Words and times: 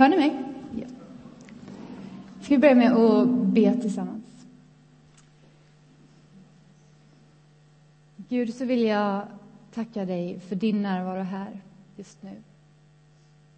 Hör 0.00 0.08
ni 0.08 0.16
mig? 0.16 0.42
Ja. 0.76 0.86
Ska 2.42 2.54
vi 2.54 2.58
börja 2.58 2.74
med 2.74 2.92
att 2.92 3.28
be 3.28 3.80
tillsammans? 3.80 4.24
Gud, 8.16 8.54
så 8.54 8.64
vill 8.64 8.82
jag 8.82 9.26
tacka 9.74 10.04
dig 10.04 10.40
för 10.40 10.56
din 10.56 10.82
närvaro 10.82 11.22
här 11.22 11.60
just 11.96 12.22
nu. 12.22 12.42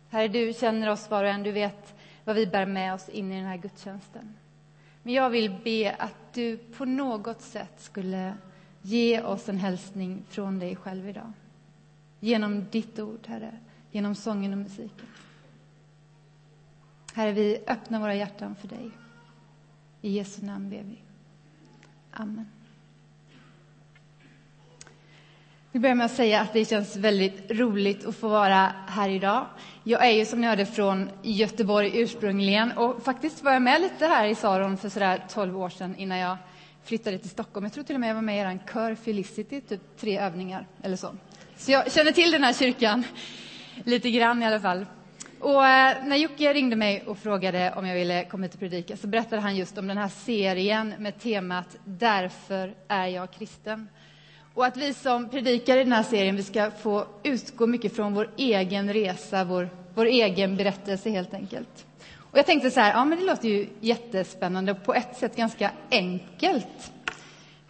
Herre, 0.09 0.29
du 0.29 0.53
känner 0.53 0.91
oss 0.91 1.11
var 1.11 1.25
och 1.25 1.31
en. 1.31 1.43
Du 1.43 1.53
vet 1.53 1.95
vad 2.24 2.37
vi 2.37 2.47
bär 2.47 2.67
med 2.67 2.95
oss 2.95 3.09
in 3.09 3.33
i 3.33 3.37
den 3.37 3.47
här 3.47 3.56
gudstjänsten. 3.56 4.35
Men 5.03 5.15
jag 5.15 5.31
vill 5.31 5.54
be 5.65 5.95
att 5.99 6.35
du 6.35 6.56
på 6.56 6.85
något 6.85 7.40
sätt 7.40 7.74
skulle 7.79 8.35
ge 8.83 9.22
oss 9.22 9.49
en 9.49 9.59
hälsning 9.59 10.22
från 10.29 10.59
dig 10.59 10.77
själv 10.77 11.09
idag. 11.09 11.33
Genom 12.21 12.67
ditt 12.71 12.99
ord, 12.99 13.27
Herre, 13.27 13.59
genom 13.90 14.15
sången 14.15 14.53
och 14.53 14.59
musiken. 14.59 15.06
Herre, 17.15 17.33
vi 17.33 17.59
öppnar 17.66 18.01
våra 18.01 18.15
hjärtan 18.15 18.57
för 18.61 18.69
dig. 18.69 18.91
I 20.01 20.11
Jesu 20.11 20.43
namn 20.47 20.71
ber 20.71 20.83
vi. 20.83 20.98
Amen. 22.11 22.47
Vi 25.73 25.80
börjar 25.80 25.95
med 25.95 26.07
att 26.07 26.12
säga 26.12 26.41
att 26.41 26.52
det 26.52 26.65
känns 26.65 26.97
väldigt 26.97 27.51
roligt 27.51 28.07
att 28.07 28.16
få 28.16 28.29
vara 28.29 28.73
här 28.87 29.09
idag. 29.09 29.47
Jag 29.85 30.07
är 30.07 30.11
ju 30.11 30.25
som 30.25 30.41
ni 30.41 30.47
hörde 30.47 30.66
från 30.66 31.11
Göteborg 31.23 32.01
ursprungligen 32.01 32.73
och 32.73 33.02
faktiskt 33.02 33.43
var 33.43 33.52
jag 33.52 33.63
med 33.63 33.80
lite 33.80 34.07
här 34.07 34.27
i 34.27 34.35
Saron 34.35 34.77
för 34.77 34.88
sådär 34.88 35.24
12 35.29 35.59
år 35.59 35.69
sedan 35.69 35.97
innan 35.97 36.19
jag 36.19 36.37
flyttade 36.85 37.19
till 37.19 37.30
Stockholm. 37.30 37.65
Jag 37.65 37.73
tror 37.73 37.85
till 37.85 37.95
och 37.97 38.01
med 38.01 38.10
jag 38.10 38.15
var 38.15 38.23
med 38.23 38.37
i 38.37 38.38
er 38.38 38.59
kör 38.73 38.95
Felicity, 38.95 39.60
typ 39.60 39.80
tre 40.01 40.19
övningar 40.19 40.66
eller 40.83 40.97
så. 40.97 41.15
Så 41.57 41.73
jag 41.73 41.93
känner 41.93 42.13
till 42.13 42.30
den 42.30 42.45
här 42.45 42.52
kyrkan 42.52 43.05
lite 43.85 44.10
grann 44.10 44.43
i 44.43 44.47
alla 44.47 44.60
fall. 44.60 44.87
Och 45.42 45.66
eh, 45.66 46.05
när 46.05 46.16
Jocke 46.16 46.52
ringde 46.52 46.77
mig 46.77 47.02
och 47.06 47.19
frågade 47.19 47.73
om 47.77 47.87
jag 47.87 47.95
ville 47.95 48.24
komma 48.24 48.42
hit 48.42 48.55
och 48.55 48.60
predika 48.60 48.96
så 48.96 49.06
berättade 49.06 49.42
han 49.42 49.56
just 49.56 49.78
om 49.78 49.87
den 49.87 49.98
här 49.98 50.09
serien 50.09 50.95
med 50.99 51.21
temat 51.21 51.76
Därför 51.84 52.74
är 52.88 53.07
jag 53.07 53.32
kristen. 53.32 53.88
Och 54.54 54.66
att 54.66 54.76
vi 54.76 54.95
som 54.95 55.29
predikar 55.29 55.76
i 55.76 55.84
den 55.84 55.93
här 55.93 56.02
serien 56.02 56.37
vi 56.37 56.43
ska 56.43 56.71
få 56.71 57.07
utgå 57.23 57.66
mycket 57.66 57.96
från 57.96 58.15
vår 58.15 58.30
egen 58.37 58.93
resa, 58.93 59.45
vår, 59.45 59.71
vår 59.95 60.07
egen 60.07 60.57
berättelse 60.57 61.10
helt 61.10 61.34
enkelt. 61.34 61.87
Och 62.18 62.38
jag 62.38 62.46
tänkte 62.46 62.71
så 62.71 62.80
här, 62.80 62.93
ja 62.93 63.04
men 63.04 63.18
det 63.18 63.24
låter 63.24 63.49
ju 63.49 63.68
jättespännande 63.80 64.72
och 64.72 64.84
på 64.84 64.94
ett 64.94 65.16
sätt 65.16 65.36
ganska 65.36 65.70
enkelt. 65.90 66.92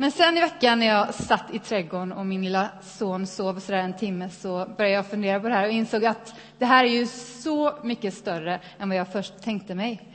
Men 0.02 0.12
sen 0.12 0.36
i 0.36 0.40
veckan 0.40 0.78
när 0.78 0.86
jag 0.86 1.14
satt 1.14 1.54
i 1.54 1.58
trädgården 1.58 2.12
och 2.12 2.26
min 2.26 2.44
lilla 2.44 2.68
son 2.82 3.26
sov 3.26 3.60
sådär 3.60 3.78
en 3.78 3.96
timme 3.96 4.30
så 4.30 4.66
började 4.76 4.94
jag 4.94 5.06
fundera 5.06 5.40
på 5.40 5.48
det 5.48 5.54
här 5.54 5.66
och 5.66 5.72
insåg 5.72 6.04
att 6.04 6.34
det 6.58 6.64
här 6.64 6.84
är 6.84 6.88
ju 6.88 7.06
så 7.06 7.78
mycket 7.82 8.14
större 8.14 8.60
än 8.78 8.88
vad 8.88 8.98
jag 8.98 9.12
först 9.12 9.42
tänkte 9.42 9.74
mig. 9.74 10.08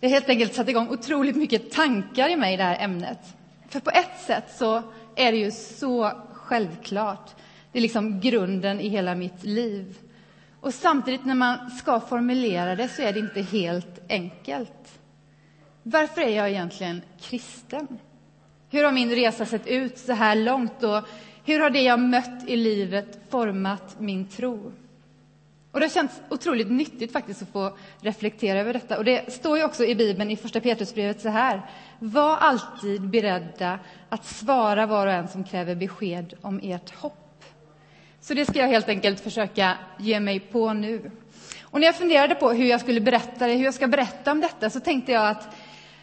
Det 0.00 0.06
har 0.06 0.14
helt 0.14 0.28
enkelt 0.28 0.54
satt 0.54 0.68
igång 0.68 0.88
otroligt 0.88 1.36
mycket 1.36 1.70
tankar 1.70 2.28
i 2.28 2.36
mig 2.36 2.54
i 2.54 2.56
det 2.56 2.62
här 2.62 2.84
ämnet. 2.84 3.18
För 3.68 3.80
på 3.80 3.90
ett 3.90 4.20
sätt 4.26 4.44
så 4.56 4.82
är 5.16 5.32
det 5.32 5.38
ju 5.38 5.50
så 5.50 6.12
självklart. 6.32 7.30
Det 7.72 7.78
är 7.78 7.82
liksom 7.82 8.20
grunden 8.20 8.80
i 8.80 8.88
hela 8.88 9.14
mitt 9.14 9.44
liv. 9.44 9.98
Och 10.60 10.74
samtidigt 10.74 11.24
när 11.24 11.34
man 11.34 11.70
ska 11.70 12.00
formulera 12.00 12.76
det 12.76 12.88
så 12.88 13.02
är 13.02 13.12
det 13.12 13.18
inte 13.18 13.42
helt 13.42 14.00
enkelt. 14.08 14.98
Varför 15.82 16.20
är 16.20 16.36
jag 16.36 16.50
egentligen 16.50 17.02
kristen? 17.20 17.98
Hur 18.70 18.84
har 18.84 18.92
min 18.92 19.10
resa 19.10 19.46
sett 19.46 19.66
ut 19.66 19.98
så 19.98 20.12
här 20.12 20.34
långt 20.34 20.82
och 20.82 21.04
hur 21.44 21.60
har 21.60 21.70
det 21.70 21.82
jag 21.82 22.00
mött 22.00 22.44
i 22.46 22.56
livet 22.56 23.18
format 23.28 23.96
min 24.00 24.28
tro? 24.28 24.72
Och 25.72 25.80
det 25.80 25.86
har 25.86 25.90
känts 25.90 26.20
otroligt 26.28 26.70
nyttigt 26.70 27.12
faktiskt 27.12 27.42
att 27.42 27.48
få 27.48 27.76
reflektera 28.00 28.58
över 28.58 28.72
detta. 28.72 28.98
Och 28.98 29.04
det 29.04 29.32
står 29.32 29.58
ju 29.58 29.64
också 29.64 29.84
i 29.84 29.94
Bibeln 29.94 30.30
i 30.30 30.36
Första 30.36 30.60
Petrusbrevet 30.60 31.20
så 31.20 31.28
här. 31.28 31.62
Var 31.98 32.36
alltid 32.36 33.08
beredda 33.08 33.78
att 34.08 34.24
svara 34.24 34.86
var 34.86 35.06
och 35.06 35.12
en 35.12 35.28
som 35.28 35.44
kräver 35.44 35.74
besked 35.74 36.34
om 36.42 36.60
ert 36.62 36.94
hopp. 36.94 37.44
Så 38.20 38.34
det 38.34 38.44
ska 38.44 38.58
jag 38.58 38.68
helt 38.68 38.88
enkelt 38.88 39.20
försöka 39.20 39.78
ge 39.98 40.20
mig 40.20 40.40
på 40.40 40.72
nu. 40.72 41.10
Och 41.62 41.80
när 41.80 41.86
jag 41.86 41.96
funderade 41.96 42.34
på 42.34 42.50
hur 42.50 42.66
jag 42.66 42.80
skulle 42.80 43.00
berätta 43.00 43.46
det, 43.46 43.52
hur 43.52 43.64
jag 43.64 43.74
ska 43.74 43.86
berätta 43.86 44.32
om 44.32 44.40
detta, 44.40 44.70
så 44.70 44.80
tänkte 44.80 45.12
jag 45.12 45.28
att, 45.28 45.48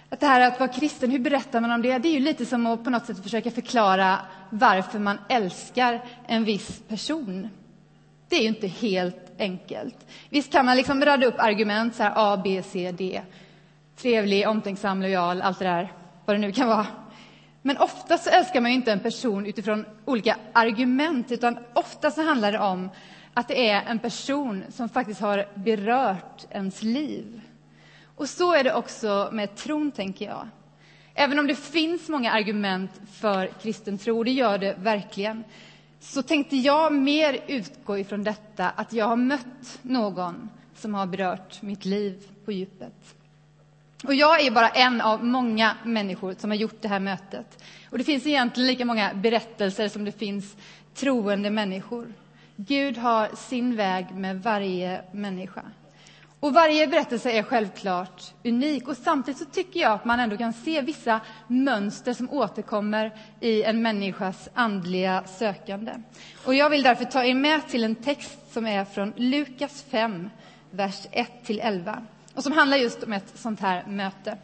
att 0.09 0.19
det 0.19 0.27
här 0.27 0.41
att 0.41 0.59
vara 0.59 0.69
kristen, 0.69 1.11
hur 1.11 1.19
berättar 1.19 1.61
man 1.61 1.71
om 1.71 1.81
det? 1.81 1.97
Det 1.97 2.07
är 2.07 2.13
ju 2.13 2.19
lite 2.19 2.45
som 2.45 2.65
att 2.65 2.83
på 2.83 2.89
något 2.89 3.05
sätt 3.05 3.23
försöka 3.23 3.51
förklara 3.51 4.19
varför 4.49 4.99
man 4.99 5.17
älskar 5.29 6.01
en 6.27 6.43
viss 6.43 6.81
person. 6.87 7.49
Det 8.29 8.35
är 8.35 8.41
ju 8.41 8.47
inte 8.47 8.67
helt 8.67 9.31
enkelt. 9.39 10.05
Visst 10.29 10.51
kan 10.51 10.65
man 10.65 10.77
liksom 10.77 11.05
rada 11.05 11.25
upp 11.25 11.39
argument, 11.39 11.95
så 11.95 12.03
här 12.03 12.13
A, 12.15 12.41
B, 12.43 12.63
C, 12.65 12.91
D. 12.97 13.21
Trevlig, 13.95 14.47
omtänksam, 14.47 15.01
lojal, 15.01 15.41
allt 15.41 15.59
det 15.59 15.65
där, 15.65 15.93
vad 16.25 16.35
det 16.35 16.39
nu 16.39 16.51
kan 16.51 16.67
vara. 16.67 16.87
Men 17.61 17.77
ofta 17.77 18.17
så 18.17 18.29
älskar 18.29 18.61
man 18.61 18.71
ju 18.71 18.75
inte 18.77 18.91
en 18.91 18.99
person 18.99 19.45
utifrån 19.45 19.85
olika 20.05 20.37
argument, 20.53 21.31
utan 21.31 21.57
ofta 21.73 22.11
så 22.11 22.23
handlar 22.23 22.51
det 22.51 22.59
om 22.59 22.89
att 23.33 23.47
det 23.47 23.69
är 23.69 23.81
en 23.81 23.99
person 23.99 24.63
som 24.69 24.89
faktiskt 24.89 25.21
har 25.21 25.45
berört 25.55 26.45
ens 26.49 26.83
liv. 26.83 27.41
Och 28.15 28.29
så 28.29 28.53
är 28.53 28.63
det 28.63 28.73
också 28.73 29.29
med 29.31 29.55
tron, 29.55 29.91
tänker 29.91 30.25
jag. 30.25 30.47
Även 31.13 31.39
om 31.39 31.47
det 31.47 31.55
finns 31.55 32.09
många 32.09 32.31
argument 32.31 32.91
för 33.11 33.47
kristen 33.61 33.97
tro, 33.97 34.23
det 34.23 34.31
gör 34.31 34.57
det 34.57 34.75
verkligen, 34.79 35.43
så 35.99 36.23
tänkte 36.23 36.55
jag 36.55 36.93
mer 36.93 37.39
utgå 37.47 37.97
ifrån 37.97 38.23
detta 38.23 38.69
att 38.69 38.93
jag 38.93 39.05
har 39.05 39.15
mött 39.15 39.79
någon 39.81 40.49
som 40.75 40.93
har 40.93 41.05
berört 41.05 41.61
mitt 41.61 41.85
liv 41.85 42.23
på 42.45 42.51
djupet. 42.51 43.15
Och 44.03 44.15
jag 44.15 44.41
är 44.41 44.51
bara 44.51 44.69
en 44.69 45.01
av 45.01 45.25
många 45.25 45.77
människor 45.83 46.35
som 46.37 46.49
har 46.49 46.57
gjort 46.57 46.81
det 46.81 46.87
här 46.87 46.99
mötet. 46.99 47.63
Och 47.89 47.97
det 47.97 48.03
finns 48.03 48.27
egentligen 48.27 48.67
lika 48.67 48.85
många 48.85 49.13
berättelser 49.13 49.87
som 49.87 50.05
det 50.05 50.11
finns 50.11 50.55
troende 50.93 51.49
människor. 51.49 52.13
Gud 52.55 52.97
har 52.97 53.29
sin 53.35 53.75
väg 53.75 54.11
med 54.11 54.43
varje 54.43 55.01
människa. 55.11 55.61
Och 56.45 56.53
varje 56.53 56.87
berättelse 56.87 57.31
är 57.31 57.43
självklart 57.43 58.33
unik 58.43 58.87
och 58.87 58.97
samtidigt 58.97 59.39
så 59.39 59.45
tycker 59.45 59.79
jag 59.79 59.91
att 59.91 60.05
man 60.05 60.19
ändå 60.19 60.37
kan 60.37 60.53
se 60.53 60.81
vissa 60.81 61.21
mönster 61.47 62.13
som 62.13 62.29
återkommer 62.29 63.11
i 63.39 63.63
en 63.63 63.81
människas 63.81 64.49
andliga 64.53 65.23
sökande. 65.27 65.91
Och 66.45 66.55
jag 66.55 66.69
vill 66.69 66.83
därför 66.83 67.05
ta 67.05 67.23
er 67.23 67.33
med 67.33 67.67
till 67.67 67.83
en 67.83 67.95
text 67.95 68.53
som 68.53 68.67
är 68.67 68.85
från 68.85 69.13
Lukas 69.15 69.85
5, 69.89 70.29
vers 70.71 71.07
1-11 71.11 71.97
och 72.33 72.43
som 72.43 72.51
handlar 72.51 72.77
just 72.77 73.03
om 73.03 73.13
ett 73.13 73.33
sånt 73.35 73.59
här 73.59 73.85
möte. 73.87 74.37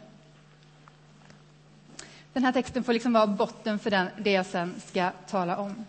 Den 2.32 2.44
här 2.44 2.52
texten 2.52 2.84
får 2.84 2.92
liksom 2.92 3.12
vara 3.12 3.26
botten 3.26 3.78
för 3.78 3.90
den, 3.90 4.08
det 4.18 4.32
jag 4.32 4.46
sen 4.46 4.74
ska 4.86 5.10
tala 5.30 5.56
om. 5.56 5.84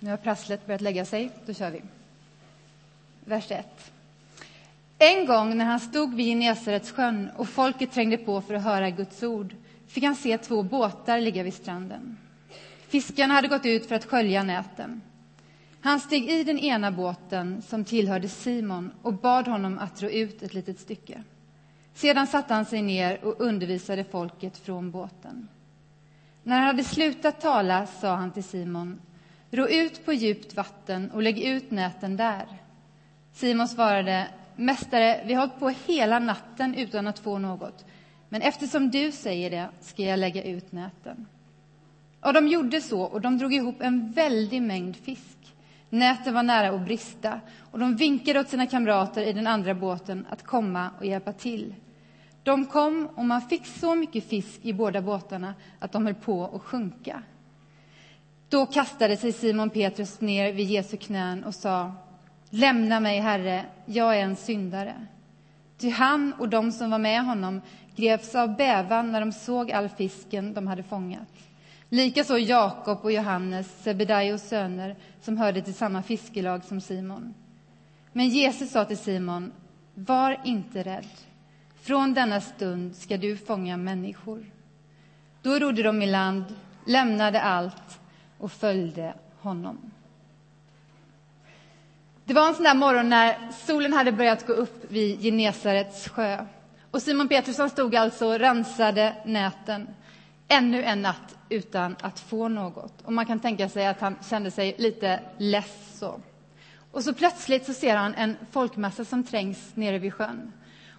Nu 0.00 0.10
har 0.10 0.16
prasslet 0.16 0.66
börjat 0.66 0.80
lägga 0.80 1.04
sig. 1.04 1.30
Då 1.46 1.54
kör 1.54 1.70
vi. 1.70 1.82
Vers 3.24 3.50
1. 3.50 3.92
En 4.98 5.26
gång 5.26 5.56
när 5.56 5.64
han 5.64 5.80
stod 5.80 6.14
vid 6.14 6.26
Genesarets 6.26 6.90
sjön 6.90 7.30
och 7.36 7.48
folket 7.48 7.92
trängde 7.92 8.16
på 8.18 8.40
för 8.40 8.54
att 8.54 8.62
höra 8.62 8.90
Guds 8.90 9.22
ord 9.22 9.54
fick 9.86 10.04
han 10.04 10.16
se 10.16 10.38
två 10.38 10.62
båtar 10.62 11.20
ligga 11.20 11.42
vid 11.42 11.54
stranden. 11.54 12.16
Fiskarna 12.88 13.34
hade 13.34 13.48
gått 13.48 13.66
ut 13.66 13.86
för 13.86 13.94
att 13.94 14.04
skölja 14.04 14.42
näten. 14.42 15.02
Han 15.80 16.00
steg 16.00 16.30
i 16.30 16.44
den 16.44 16.58
ena 16.58 16.90
båten, 16.90 17.62
som 17.62 17.84
tillhörde 17.84 18.28
Simon, 18.28 18.90
och 19.02 19.12
bad 19.12 19.48
honom 19.48 19.78
att 19.78 19.96
dra 19.96 20.10
ut 20.10 20.42
ett 20.42 20.54
litet 20.54 20.80
stycke. 20.80 21.22
Sedan 21.94 22.26
satte 22.26 22.54
han 22.54 22.64
sig 22.64 22.82
ner 22.82 23.24
och 23.24 23.40
undervisade 23.40 24.04
folket 24.04 24.58
från 24.58 24.90
båten. 24.90 25.48
När 26.42 26.56
han 26.56 26.66
hade 26.66 26.84
slutat 26.84 27.40
tala 27.40 27.86
sa 27.86 28.14
han 28.14 28.30
till 28.30 28.44
Simon 28.44 29.00
Ro 29.56 29.66
ut 29.66 30.04
på 30.04 30.12
djupt 30.12 30.56
vatten 30.56 31.10
och 31.10 31.22
lägg 31.22 31.38
ut 31.38 31.70
näten 31.70 32.16
där. 32.16 32.46
Simon 33.32 33.68
svarade, 33.68 34.26
Mästare, 34.56 35.22
vi 35.26 35.34
har 35.34 35.40
hållit 35.40 35.58
på 35.58 35.92
hela 35.92 36.18
natten 36.18 36.74
utan 36.74 37.06
att 37.06 37.18
få 37.18 37.38
något, 37.38 37.84
men 38.28 38.42
eftersom 38.42 38.90
du 38.90 39.12
säger 39.12 39.50
det 39.50 39.68
ska 39.80 40.02
jag 40.02 40.18
lägga 40.18 40.42
ut 40.42 40.72
näten. 40.72 41.26
Och 42.20 42.32
de 42.32 42.48
gjorde 42.48 42.80
så, 42.80 43.02
och 43.02 43.20
de 43.20 43.38
drog 43.38 43.54
ihop 43.54 43.82
en 43.82 44.12
väldig 44.12 44.62
mängd 44.62 44.96
fisk. 44.96 45.54
Näten 45.90 46.34
var 46.34 46.42
nära 46.42 46.74
att 46.74 46.84
brista, 46.84 47.40
och 47.70 47.78
de 47.78 47.96
vinkade 47.96 48.40
åt 48.40 48.48
sina 48.48 48.66
kamrater 48.66 49.22
i 49.22 49.32
den 49.32 49.46
andra 49.46 49.74
båten 49.74 50.26
att 50.30 50.42
komma 50.42 50.90
och 50.98 51.06
hjälpa 51.06 51.32
till. 51.32 51.74
De 52.42 52.66
kom, 52.66 53.08
och 53.14 53.24
man 53.24 53.42
fick 53.42 53.66
så 53.66 53.94
mycket 53.94 54.28
fisk 54.28 54.60
i 54.62 54.72
båda 54.72 55.02
båtarna 55.02 55.54
att 55.78 55.92
de 55.92 56.06
höll 56.06 56.14
på 56.14 56.44
att 56.54 56.62
sjunka. 56.62 57.22
Då 58.48 58.66
kastade 58.66 59.16
sig 59.16 59.32
Simon 59.32 59.70
Petrus 59.70 60.20
ner 60.20 60.52
vid 60.52 60.66
Jesu 60.66 60.96
knän 60.96 61.44
och 61.44 61.54
sa 61.54 61.92
Lämna 62.50 63.00
mig, 63.00 63.20
Herre, 63.20 63.64
jag 63.86 64.18
är 64.18 64.20
en 64.20 64.36
syndare. 64.36 65.06
Ty 65.78 65.90
han 65.90 66.32
och 66.38 66.48
de 66.48 66.72
som 66.72 66.90
var 66.90 66.98
med 66.98 67.24
honom 67.24 67.60
greps 67.96 68.34
av 68.34 68.56
bävan 68.56 69.12
när 69.12 69.20
de 69.20 69.32
såg 69.32 69.72
all 69.72 69.88
fisken 69.88 70.54
de 70.54 70.66
hade 70.66 70.82
fångat. 70.82 71.28
Likaså 71.88 72.38
Jakob 72.38 72.98
och 73.02 73.12
Johannes, 73.12 73.82
Sebedaios 73.82 74.42
söner, 74.42 74.96
som 75.20 75.36
hörde 75.36 75.62
till 75.62 75.74
samma 75.74 76.02
fiskelag 76.02 76.64
som 76.64 76.80
Simon. 76.80 77.34
Men 78.12 78.28
Jesus 78.28 78.70
sa 78.70 78.84
till 78.84 78.98
Simon, 78.98 79.52
var 79.94 80.40
inte 80.44 80.82
rädd. 80.82 81.08
Från 81.82 82.14
denna 82.14 82.40
stund 82.40 82.96
ska 82.96 83.16
du 83.16 83.36
fånga 83.36 83.76
människor. 83.76 84.44
Då 85.42 85.58
rodde 85.58 85.82
de 85.82 86.02
i 86.02 86.06
land, 86.06 86.44
lämnade 86.86 87.40
allt 87.40 88.00
och 88.38 88.52
följde 88.52 89.14
honom. 89.40 89.90
Det 92.24 92.34
var 92.34 92.48
en 92.48 92.54
sån 92.54 92.64
där 92.64 92.74
morgon 92.74 93.08
när 93.08 93.50
solen 93.66 93.92
hade 93.92 94.12
börjat 94.12 94.46
gå 94.46 94.52
upp 94.52 94.84
vid 94.90 95.20
Genesarets 95.20 96.08
sjö. 96.08 96.46
Och 96.90 97.02
Simon 97.02 97.28
Petrusson 97.28 97.70
stod 97.70 97.96
alltså 97.96 98.26
och 98.26 98.38
rensade 98.38 99.16
näten 99.24 99.88
ännu 100.48 100.82
en 100.82 101.02
natt 101.02 101.36
utan 101.48 101.96
att 102.00 102.20
få 102.20 102.48
något. 102.48 103.02
Och 103.02 103.12
man 103.12 103.26
kan 103.26 103.40
tänka 103.40 103.68
sig 103.68 103.86
att 103.86 104.00
han 104.00 104.16
kände 104.30 104.50
sig 104.50 104.74
lite 104.78 105.20
less. 105.38 105.98
Så. 105.98 106.20
Och 106.92 107.04
så 107.04 107.14
plötsligt 107.14 107.66
så 107.66 107.72
ser 107.72 107.96
han 107.96 108.14
en 108.14 108.36
folkmassa 108.50 109.04
som 109.04 109.24
trängs 109.24 109.76
nere 109.76 109.98
vid 109.98 110.14
sjön. 110.14 110.52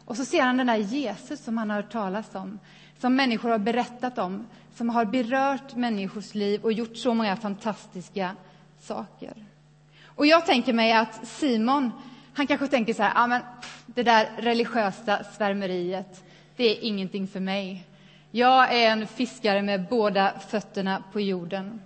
Och 0.06 0.18
så 0.18 0.25
ser 0.25 0.42
han 0.42 0.57
den 0.57 0.68
där 0.68 0.75
Jesus 0.75 1.44
som 1.44 1.57
han 1.57 1.69
har 1.69 1.81
hört 1.81 1.92
talas 1.92 2.36
om, 2.36 2.60
som 3.00 3.16
människor 3.16 3.50
har 3.50 3.58
berättat 3.58 4.18
om, 4.18 4.48
som 4.76 4.90
har 4.90 5.06
berört 5.06 5.76
människors 5.76 6.36
liv 6.36 6.64
och 6.64 6.74
gjort 6.74 6.98
så 6.98 7.14
många 7.14 7.36
fantastiska 7.36 8.36
saker. 8.80 9.34
Och 10.06 10.26
jag 10.26 10.46
tänker 10.46 10.74
mig 10.74 10.94
att 10.94 11.28
Simon, 11.28 11.92
han 12.34 12.48
kanske 12.48 12.68
tänker 12.68 12.94
så 12.94 13.04
här, 13.04 13.12
ah, 13.16 13.28
men 13.28 13.42
det 13.86 14.04
där 14.04 14.30
religiösa 14.38 15.24
svärmeriet, 15.24 16.24
det 16.56 16.64
är 16.64 16.84
ingenting 16.84 17.28
för 17.28 17.40
mig. 17.40 17.84
Jag 18.32 18.74
är 18.74 18.92
en 18.92 19.08
fiskare 19.08 19.62
med 19.62 19.88
båda 19.90 20.40
fötterna 20.40 21.04
på 21.12 21.22
jorden. 21.22 21.82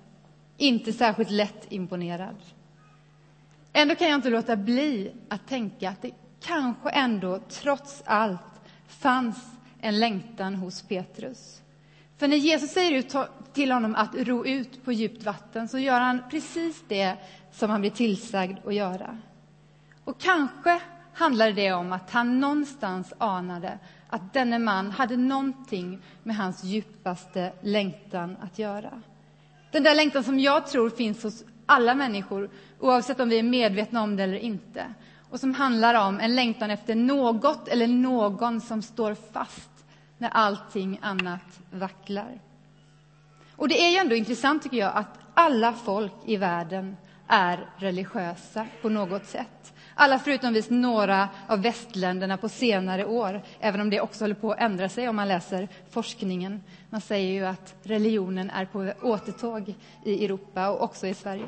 Inte 0.58 0.94
särskilt 0.94 1.32
lätt 1.32 1.66
imponerad. 1.70 2.36
Ändå 3.74 3.96
kan 3.96 4.08
jag 4.08 4.18
inte 4.18 4.30
låta 4.30 4.56
bli 4.56 5.12
att 5.30 5.48
tänka 5.48 5.90
att 5.90 6.02
det 6.02 6.12
kanske 6.42 6.90
ändå, 6.90 7.40
trots 7.50 8.04
allt, 8.06 8.62
fanns 8.88 9.38
en 9.82 10.00
längtan 10.00 10.56
hos 10.56 10.82
Petrus. 10.82 11.62
För 12.18 12.28
när 12.28 12.38
Jesus 12.38 12.72
säger 12.72 12.92
ut 12.92 13.16
till 13.54 13.72
honom 13.72 13.96
att 13.96 14.16
ro 14.16 14.46
ut 14.46 14.86
på 14.86 14.92
djupt 14.92 15.24
vatten 15.24 15.68
så 15.68 15.80
gör 15.80 16.00
han 16.00 16.24
precis 16.32 16.84
det 16.88 17.16
som 17.52 17.70
han 17.70 17.82
blir 17.82 17.92
tillsagd 17.92 18.58
att 18.68 18.74
göra. 18.74 19.18
Och 20.04 20.20
kanske 20.20 20.82
handlade 21.14 21.52
det 21.52 21.72
om 21.72 21.92
att 21.92 22.12
han 22.12 22.40
någonstans 22.40 23.14
anade 23.18 23.80
att 24.10 24.34
denne 24.34 24.60
man 24.60 24.92
hade 24.92 25.18
någonting 25.18 26.00
med 26.24 26.36
hans 26.36 26.64
djupaste 26.64 27.52
längtan 27.62 28.38
att 28.42 28.60
göra. 28.60 29.02
Den 29.72 29.84
där 29.84 29.96
längtan 29.96 30.24
som 30.24 30.40
jag 30.40 30.68
tror 30.68 30.90
finns 30.90 31.24
hos 31.24 31.44
alla 31.66 31.96
människor, 31.96 32.50
oavsett 32.80 33.20
om 33.20 33.30
vi 33.30 33.40
är 33.40 33.44
medvetna 33.44 34.04
om 34.04 34.16
det 34.16 34.24
eller 34.24 34.38
inte. 34.38 34.94
Och 35.30 35.40
som 35.40 35.54
handlar 35.54 36.08
om 36.08 36.20
en 36.20 36.36
längtan 36.36 36.72
efter 36.72 36.96
något 36.96 37.68
eller 37.68 37.88
någon 37.88 38.62
som 38.62 38.82
står 38.82 39.16
fast 39.34 39.71
när 40.22 40.30
allting 40.30 41.00
annat 41.02 41.60
vacklar. 41.72 42.40
Och 43.56 43.68
det 43.68 43.82
är 43.82 43.92
ju 43.92 43.98
ändå 43.98 44.16
intressant, 44.16 44.64
tycker 44.64 44.78
jag, 44.78 44.96
att 44.96 45.20
alla 45.34 45.74
folk 45.74 46.14
i 46.26 46.38
världen 46.38 46.98
är 47.28 47.70
religiösa 47.78 48.68
på 48.82 48.90
något 48.90 49.26
sätt. 49.26 49.74
Alla 49.96 50.20
förutom 50.20 50.54
visst 50.54 50.70
några 50.70 51.30
av 51.48 51.62
västländerna 51.62 52.38
på 52.38 52.50
senare 52.50 53.06
år, 53.06 53.42
även 53.60 53.82
om 53.82 53.90
det 53.90 54.02
också 54.02 54.24
håller 54.24 54.36
på 54.36 54.52
att 54.52 54.60
ändra 54.60 54.90
sig 54.90 55.10
om 55.10 55.16
man 55.16 55.28
läser 55.28 55.68
forskningen. 55.92 56.64
Man 56.90 57.02
säger 57.02 57.34
ju 57.34 57.46
att 57.46 57.76
religionen 57.84 58.50
är 58.50 58.66
på 58.66 58.94
återtåg 59.02 59.74
i 60.06 60.26
Europa 60.26 60.70
och 60.70 60.84
också 60.84 61.08
i 61.08 61.14
Sverige. 61.14 61.48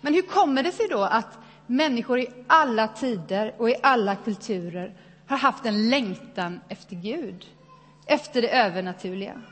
Men 0.00 0.14
hur 0.14 0.22
kommer 0.22 0.62
det 0.62 0.72
sig 0.72 0.88
då 0.90 1.02
att 1.02 1.38
människor 1.66 2.18
i 2.20 2.28
alla 2.46 2.88
tider 2.88 3.54
och 3.58 3.70
i 3.70 3.76
alla 3.82 4.16
kulturer 4.16 4.94
har 5.26 5.36
haft 5.36 5.66
en 5.66 5.90
längtan 5.90 6.60
efter 6.68 6.96
Gud, 6.96 7.46
efter 8.06 8.42
det 8.42 8.48
övernaturliga? 8.48 9.42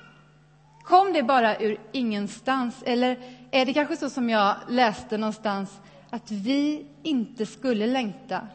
Kom 0.85 1.13
det 1.13 1.23
bara 1.23 1.59
ur 1.59 1.81
ingenstans, 1.93 2.83
eller 2.87 3.19
är 3.51 3.67
det 3.67 3.73
kanske 3.73 3.97
så 3.97 4.11
som 4.11 4.31
jag 4.31 4.57
läste 4.69 5.19
någonstans 5.19 5.81
att 6.11 6.31
vi 6.31 6.87
inte 7.03 7.47
skulle 7.47 7.87
längta 7.87 8.49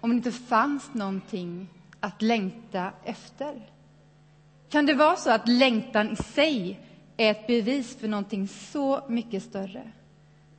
om 0.00 0.10
det 0.10 0.16
inte 0.16 0.32
fanns 0.32 0.94
någonting 0.94 1.68
att 2.00 2.22
längta 2.22 2.92
efter? 3.04 3.70
Kan 4.68 4.86
det 4.86 4.94
vara 4.94 5.16
så 5.16 5.30
att 5.30 5.48
längtan 5.48 6.12
i 6.12 6.16
sig 6.16 6.80
är 7.16 7.30
ett 7.30 7.46
bevis 7.46 7.96
för 7.96 8.08
någonting 8.08 8.48
så 8.48 9.04
mycket 9.08 9.42
större? 9.42 9.92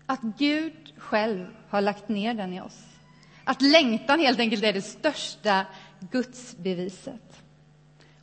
Att 0.05 0.21
Gud 0.21 0.93
själv 0.97 1.47
har 1.69 1.81
lagt 1.81 2.09
ner 2.09 2.33
den 2.33 2.53
i 2.53 2.61
oss. 2.61 2.85
Att 3.43 3.61
längtan 3.61 4.19
helt 4.19 4.39
enkelt 4.39 4.63
är 4.63 4.73
det 4.73 4.81
största 4.81 5.65
gudsbeviset. 6.11 7.43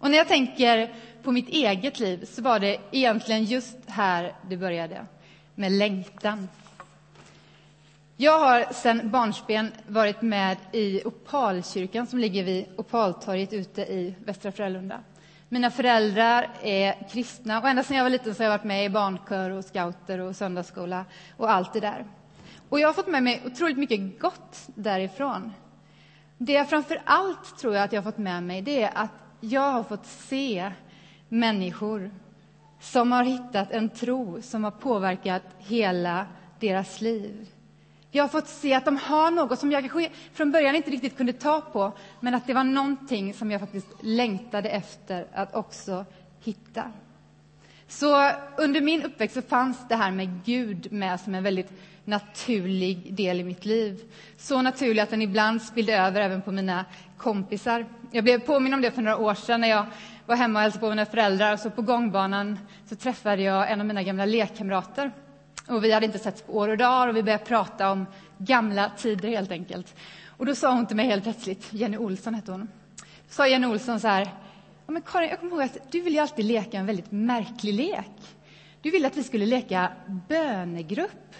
Och 0.07 0.11
när 0.11 0.19
jag 0.19 0.29
tänker 0.29 0.95
på 1.23 1.33
mitt 1.33 1.49
eget 1.49 2.01
liv 2.01 2.25
så 2.25 2.43
var 2.43 2.61
det 2.61 2.79
egentligen 2.91 3.45
just 3.45 3.77
här 3.87 4.35
det 4.49 4.57
började, 4.57 5.07
med 5.55 5.73
längtan. 5.73 6.49
Jag 8.17 8.39
har 8.39 8.73
sedan 8.73 9.11
barnsben 9.11 9.73
varit 9.87 10.23
med 10.23 10.57
i 10.73 11.05
Opalkyrkan 11.05 12.07
som 12.07 12.19
ligger 12.19 12.45
vid 12.45 12.67
Opaltorget 12.77 13.53
ute 13.53 13.83
i 13.83 14.15
Västra 14.25 14.53
Frölunda. 14.53 15.01
Mina 15.49 15.71
föräldrar 15.71 16.49
är 16.63 17.09
kristna 17.11 17.61
och 17.61 17.69
ända 17.69 17.83
sedan 17.83 17.97
jag 17.97 18.05
var 18.05 18.11
liten 18.11 18.35
så 18.35 18.43
har 18.43 18.51
jag 18.51 18.59
varit 18.59 18.65
med 18.65 18.85
i 18.85 18.89
barnkör 18.89 19.51
och 19.51 19.65
scouter 19.65 20.19
och 20.19 20.37
söndagsskola 20.37 21.05
och 21.37 21.51
allt 21.51 21.73
det 21.73 21.81
där. 21.81 22.05
Och 22.69 22.81
jag 22.81 22.89
har 22.89 22.95
fått 22.95 23.09
med 23.09 23.23
mig 23.23 23.43
otroligt 23.47 23.79
mycket 23.79 24.21
gott 24.21 24.69
därifrån. 24.75 25.53
Det 26.39 26.53
jag 26.53 26.69
framför 26.69 27.03
allt 27.05 27.59
tror 27.59 27.75
jag 27.75 27.85
att 27.85 27.93
jag 27.93 28.03
har 28.03 28.13
fått 28.13 28.19
med 28.19 28.43
mig 28.43 28.63
det 28.63 28.83
är 28.83 28.91
att 28.95 29.26
jag 29.51 29.73
har 29.73 29.83
fått 29.83 30.07
se 30.07 30.73
människor 31.29 32.11
som 32.81 33.13
har 33.13 33.25
hittat 33.25 33.71
en 33.71 33.89
tro 33.89 34.43
som 34.43 34.65
har 34.65 34.71
påverkat 34.71 35.43
hela 35.59 36.27
deras 36.61 37.01
liv. 37.01 37.49
Jag 38.11 38.25
har 38.25 38.29
fått 38.29 38.49
se 38.49 38.75
att 38.75 38.85
de 38.85 38.97
har 38.97 39.31
något 39.31 39.59
som 39.59 39.73
jag 39.73 39.83
kanske 39.83 40.11
från 40.33 40.53
början 40.53 40.75
inte 40.75 40.91
riktigt 40.91 41.17
kunde 41.17 41.33
ta 41.33 41.61
på 41.61 41.93
men 42.21 42.35
att 42.35 42.47
det 42.47 42.55
var 42.55 42.65
någonting 42.65 43.35
som 43.35 43.51
jag 43.51 43.61
faktiskt 43.61 43.89
längtade 44.01 44.69
efter 44.69 45.27
att 45.33 45.55
också 45.55 46.05
hitta. 46.45 46.93
Så 47.89 48.31
under 48.57 48.81
min 48.81 49.03
uppväxt 49.03 49.35
så 49.35 49.43
fanns 49.43 49.89
det 49.89 49.97
här 49.97 50.11
med 50.11 50.45
Gud 50.45 50.93
med 50.93 51.21
som 51.21 51.35
en 51.35 51.43
väldigt 51.43 51.73
naturlig 52.05 53.15
del 53.15 53.41
i 53.41 53.45
mitt 53.45 53.65
liv. 53.65 54.01
Så 54.37 54.63
naturlig 54.63 55.03
att 55.03 55.11
den 55.11 55.23
ibland 55.23 55.63
spillde 55.63 55.97
över 55.97 56.21
även 56.21 56.43
på 56.43 56.53
mina 56.53 56.85
kompisar. 57.17 57.87
Jag 58.11 58.25
blev 58.25 58.39
påminn 58.39 58.75
om 58.75 58.81
det 58.81 58.91
för 58.91 59.03
några 59.03 59.17
år 59.17 59.35
sedan 59.35 59.61
när 59.61 59.69
jag 59.69 59.87
var 60.27 60.37
hemma 60.37 60.59
och 60.59 60.63
hälsade 60.63 60.81
på 60.81 60.89
mina 60.89 61.07
föräldrar. 61.07 61.53
Och 61.53 61.61
så 61.61 61.71
på 61.71 61.83
gångbanan 61.83 62.59
så 62.89 62.97
träffade 62.97 63.43
jag 63.43 63.71
en 63.71 63.81
av 63.81 63.87
mina 63.87 64.03
gamla 64.03 64.25
lekkamrater. 64.25 65.11
Och 65.69 65.85
vi 65.85 65.93
hade 65.93 66.07
inte 66.07 66.19
setts 66.19 66.43
på 66.43 66.53
år 66.53 66.69
och 66.69 66.77
dagar 66.77 67.09
och 67.09 67.17
vi 67.17 67.23
började 67.23 67.45
prata 67.45 67.91
om 67.91 68.07
gamla 68.39 68.91
tider 68.97 69.29
helt 69.29 69.51
enkelt. 69.51 69.95
Och 70.27 70.47
då 70.47 70.55
sa 70.55 70.73
hon 70.73 70.87
till 70.87 70.97
mig 70.97 71.07
helt 71.07 71.23
plötsligt, 71.23 71.73
Jenny 71.73 71.97
Olsson 71.97 72.35
hette 72.35 72.53
hon, 72.53 72.69
sa 73.29 73.49
Jenny 73.49 73.67
Olsson 73.67 74.01
så 74.01 74.09
här, 74.09 74.29
ja, 74.87 74.93
men 74.93 75.03
Karin, 75.03 75.29
jag 75.29 75.41
kommer 75.41 75.53
ihåg 75.53 75.63
att 75.63 75.93
du 75.93 76.01
ville 76.01 76.23
alltid 76.23 76.45
leka 76.45 76.79
en 76.79 76.87
väldigt 76.87 77.13
märklig 77.13 77.75
lek. 77.75 78.37
Du 78.81 78.91
ville 78.91 79.07
att 79.07 79.17
vi 79.17 79.25
skulle 79.25 79.47
leka 79.47 79.93
bönegrupp. 80.29 81.35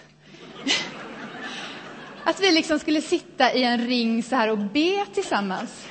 att 2.23 2.39
vi 2.39 2.51
liksom 2.51 2.79
skulle 2.79 3.01
sitta 3.01 3.53
i 3.53 3.63
en 3.63 3.87
ring 3.87 4.23
så 4.23 4.35
här 4.35 4.51
och 4.51 4.57
be 4.57 5.05
tillsammans. 5.13 5.87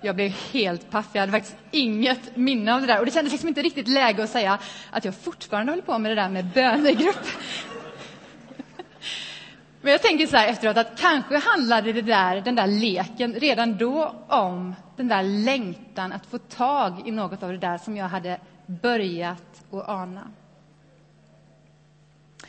Jag 0.00 0.16
blev 0.16 0.30
helt 0.30 0.90
paff. 0.90 1.06
Jag 1.12 1.20
hade 1.20 1.32
faktiskt 1.32 1.56
inget 1.70 2.36
minne 2.36 2.74
av 2.74 2.80
det 2.80 2.86
där. 2.86 2.98
Och 2.98 3.06
det 3.06 3.12
kändes 3.12 3.32
liksom 3.32 3.48
inte 3.48 3.62
riktigt 3.62 3.88
läge 3.88 4.24
att 4.24 4.30
säga 4.30 4.58
att 4.90 5.04
jag 5.04 5.14
fortfarande 5.14 5.72
håller 5.72 5.82
på 5.82 5.98
med 5.98 6.10
det 6.10 6.14
där 6.14 6.28
med 6.28 6.46
bönegrupp. 6.46 7.26
Men 9.80 9.92
jag 9.92 10.02
tänker 10.02 10.26
så 10.26 10.36
här 10.36 10.48
efteråt 10.48 10.76
att 10.76 11.00
kanske 11.00 11.36
handlade 11.38 11.92
det 11.92 12.02
där, 12.02 12.40
den 12.40 12.54
där 12.54 12.66
leken 12.66 13.34
redan 13.34 13.76
då 13.76 14.24
om 14.28 14.74
den 14.96 15.08
där 15.08 15.22
längtan 15.22 16.12
att 16.12 16.26
få 16.26 16.38
tag 16.38 17.08
i 17.08 17.10
något 17.10 17.42
av 17.42 17.50
det 17.52 17.58
där 17.58 17.78
som 17.78 17.96
jag 17.96 18.08
hade 18.08 18.40
börjat 18.66 19.64
att 19.70 19.88
ana. 19.88 20.30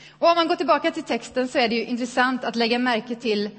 Och 0.09 0.29
om 0.29 0.35
man 0.35 0.47
går 0.47 0.55
tillbaka 0.55 0.91
till 0.91 1.03
texten 1.03 1.47
så 1.47 1.57
är 1.57 1.67
det 1.69 1.75
ju 1.75 1.85
intressant 1.85 2.43
att 2.43 2.55
lägga 2.55 2.79
märke 2.79 3.15
till 3.15 3.49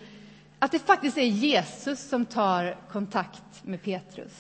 att 0.59 0.73
det 0.73 0.79
faktiskt 0.79 1.19
är 1.19 1.23
Jesus 1.23 2.09
som 2.09 2.25
tar 2.25 2.77
kontakt 2.93 3.65
med 3.65 3.83
Petrus. 3.83 4.33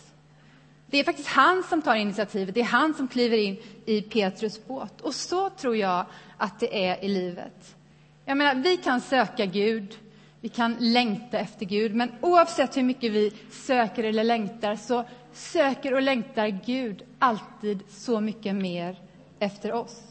Det 0.87 0.99
är 0.99 1.05
faktiskt 1.05 1.29
han 1.29 1.63
som 1.63 1.83
tar 1.83 1.95
initiativet, 1.95 2.55
det 2.55 2.61
är 2.61 2.65
han 2.65 2.95
som 2.95 3.09
kliver 3.09 3.37
in 3.37 3.57
i 3.87 4.03
Petrus 4.03 4.67
båt. 4.67 5.01
Och 5.01 5.15
så 5.15 5.51
tror 5.51 5.77
jag 5.77 6.07
att 6.37 6.61
det 6.61 6.87
är 6.87 7.05
i 7.05 7.09
livet. 7.09 7.77
Jag 8.25 8.37
menar, 8.37 8.55
vi 8.55 8.77
kan 8.77 9.01
söka 9.01 9.47
Gud, 9.47 9.99
vi 10.47 10.51
kan 10.51 10.77
längta 10.79 11.39
efter 11.39 11.67
Gud, 11.67 11.95
men 11.95 12.13
oavsett 12.21 12.77
hur 12.77 12.83
mycket 12.83 13.13
vi 13.13 13.33
söker 13.51 14.05
eller 14.05 14.25
längtar 14.25 14.77
så 14.77 15.05
söker 15.33 15.95
och 15.95 16.03
längtar 16.03 16.49
Gud 16.49 17.03
alltid 17.19 17.83
så 17.89 18.21
mycket 18.21 18.55
mer 18.55 18.99
efter 19.39 19.73
oss. 19.73 20.03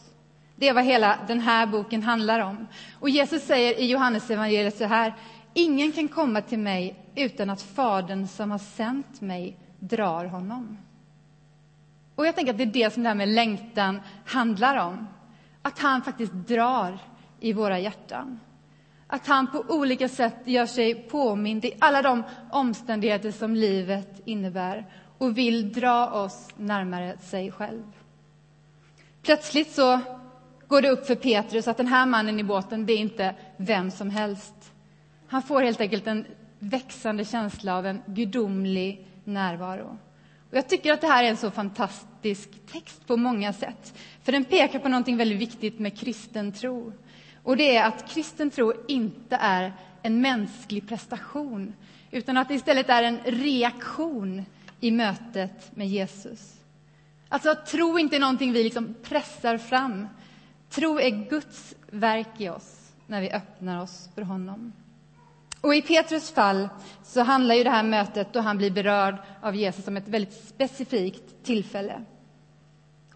Det 0.56 0.68
är 0.68 0.74
vad 0.74 0.84
hela 0.84 1.20
den 1.28 1.40
här 1.40 1.66
boken 1.66 2.04
handlar 2.04 2.40
om. 2.40 2.68
Och 3.00 3.10
Jesus 3.10 3.44
säger 3.44 3.80
i 3.80 3.86
Johannes 3.86 4.30
evangeliet 4.30 4.78
så 4.78 4.86
här. 4.86 5.14
Ingen 5.54 5.92
kan 5.92 6.08
komma 6.08 6.42
till 6.42 6.60
mig 6.60 6.96
utan 7.16 7.50
att 7.50 7.62
Fadern 7.62 8.28
som 8.28 8.52
har 8.52 8.60
sänt 8.60 9.22
mig 9.22 9.58
drar 9.80 10.26
honom. 10.26 10.78
Och 12.16 12.28
jag 12.28 12.36
tänker 12.36 12.52
att 12.52 12.58
det 12.58 12.64
är 12.64 12.86
det 12.88 12.94
som 12.94 13.04
det 13.04 13.10
här 13.10 13.16
med 13.16 13.30
längtan 13.30 14.02
handlar 14.26 14.78
om. 14.78 15.08
Att 15.62 15.80
han 15.80 16.02
faktiskt 16.02 16.34
drar 16.34 17.00
i 17.40 17.54
våra 17.54 17.80
hjärtan. 17.80 18.40
Att 19.16 19.28
han 19.28 19.48
på 19.48 19.66
olika 19.68 20.10
sätt 20.10 20.36
gör 20.46 20.66
sig 20.66 20.96
påmind 20.96 21.66
i 21.66 21.74
alla 21.80 22.02
de 22.02 22.24
omständigheter 22.52 23.32
som 23.32 23.56
livet 23.56 24.22
innebär 24.26 24.86
och 25.18 25.38
vill 25.38 25.74
dra 25.74 26.10
oss 26.10 26.50
närmare 26.58 27.18
sig 27.18 27.52
själv. 27.52 27.84
Plötsligt 29.22 29.72
så 29.72 30.00
går 30.68 30.82
det 30.82 30.90
upp 30.90 31.06
för 31.08 31.16
Petrus 31.16 31.68
att 31.68 31.78
den 31.78 31.88
här 31.88 32.06
mannen 32.06 32.40
i 32.40 32.44
båten, 32.44 32.86
det 32.86 32.94
är 32.94 32.98
inte 32.98 33.36
vem 33.58 33.92
som 33.92 34.10
helst. 34.10 34.74
Han 35.28 35.42
får 35.42 35.62
helt 35.62 35.82
enkelt 35.82 36.08
en 36.08 36.26
växande 36.60 37.26
känsla 37.26 37.78
av 37.78 37.86
en 37.86 38.02
gudomlig 38.06 39.08
närvaro. 39.24 39.98
Och 40.50 40.58
jag 40.58 40.70
tycker 40.70 40.94
att 40.94 41.02
det 41.02 41.08
här 41.08 41.24
är 41.24 41.30
en 41.30 41.38
så 41.38 41.52
fantastisk 41.52 42.50
text 42.72 43.08
på 43.08 43.18
många 43.18 43.54
sätt. 43.54 43.94
För 44.24 44.32
den 44.32 44.46
pekar 44.46 44.80
på 44.80 44.90
någonting 44.90 45.18
väldigt 45.18 45.40
viktigt 45.40 45.80
med 45.80 45.98
kristen 46.00 46.52
tro. 46.52 46.94
Och 47.46 47.58
det 47.58 47.76
är 47.76 47.88
att 47.88 48.10
kristen 48.10 48.50
tro 48.50 48.74
inte 48.88 49.36
är 49.36 49.74
en 50.02 50.22
mänsklig 50.22 50.88
prestation 50.88 51.74
utan 52.12 52.38
att 52.38 52.48
det 52.48 52.54
istället 52.54 52.90
är 52.90 53.04
en 53.04 53.20
reaktion 53.26 54.46
i 54.80 54.92
mötet 54.92 55.76
med 55.76 55.88
Jesus. 55.88 56.54
Alltså 57.30 57.50
att 57.50 57.66
tro 57.66 58.00
inte 58.00 58.16
är 58.16 58.20
någonting 58.20 58.54
vi 58.54 58.64
liksom 58.64 58.96
pressar 59.04 59.58
fram. 59.58 60.08
Tro 60.70 61.00
är 61.00 61.30
Guds 61.30 61.76
verk 61.92 62.42
i 62.42 62.50
oss 62.50 62.92
när 63.08 63.22
vi 63.22 63.32
öppnar 63.32 63.82
oss 63.82 64.10
för 64.16 64.22
honom. 64.22 64.74
Och 65.62 65.76
I 65.76 65.82
Petrus 65.82 66.32
fall 66.32 66.70
så 67.04 67.22
handlar 67.22 67.56
ju 67.56 67.64
det 67.64 67.70
här 67.70 67.84
mötet 67.84 68.34
då 68.34 68.40
han 68.40 68.58
blir 68.58 68.72
berörd 68.72 69.16
av 69.42 69.56
Jesus 69.56 69.88
om 69.88 69.98
ett 69.98 70.08
väldigt 70.08 70.48
specifikt 70.48 71.44
tillfälle. 71.44 72.02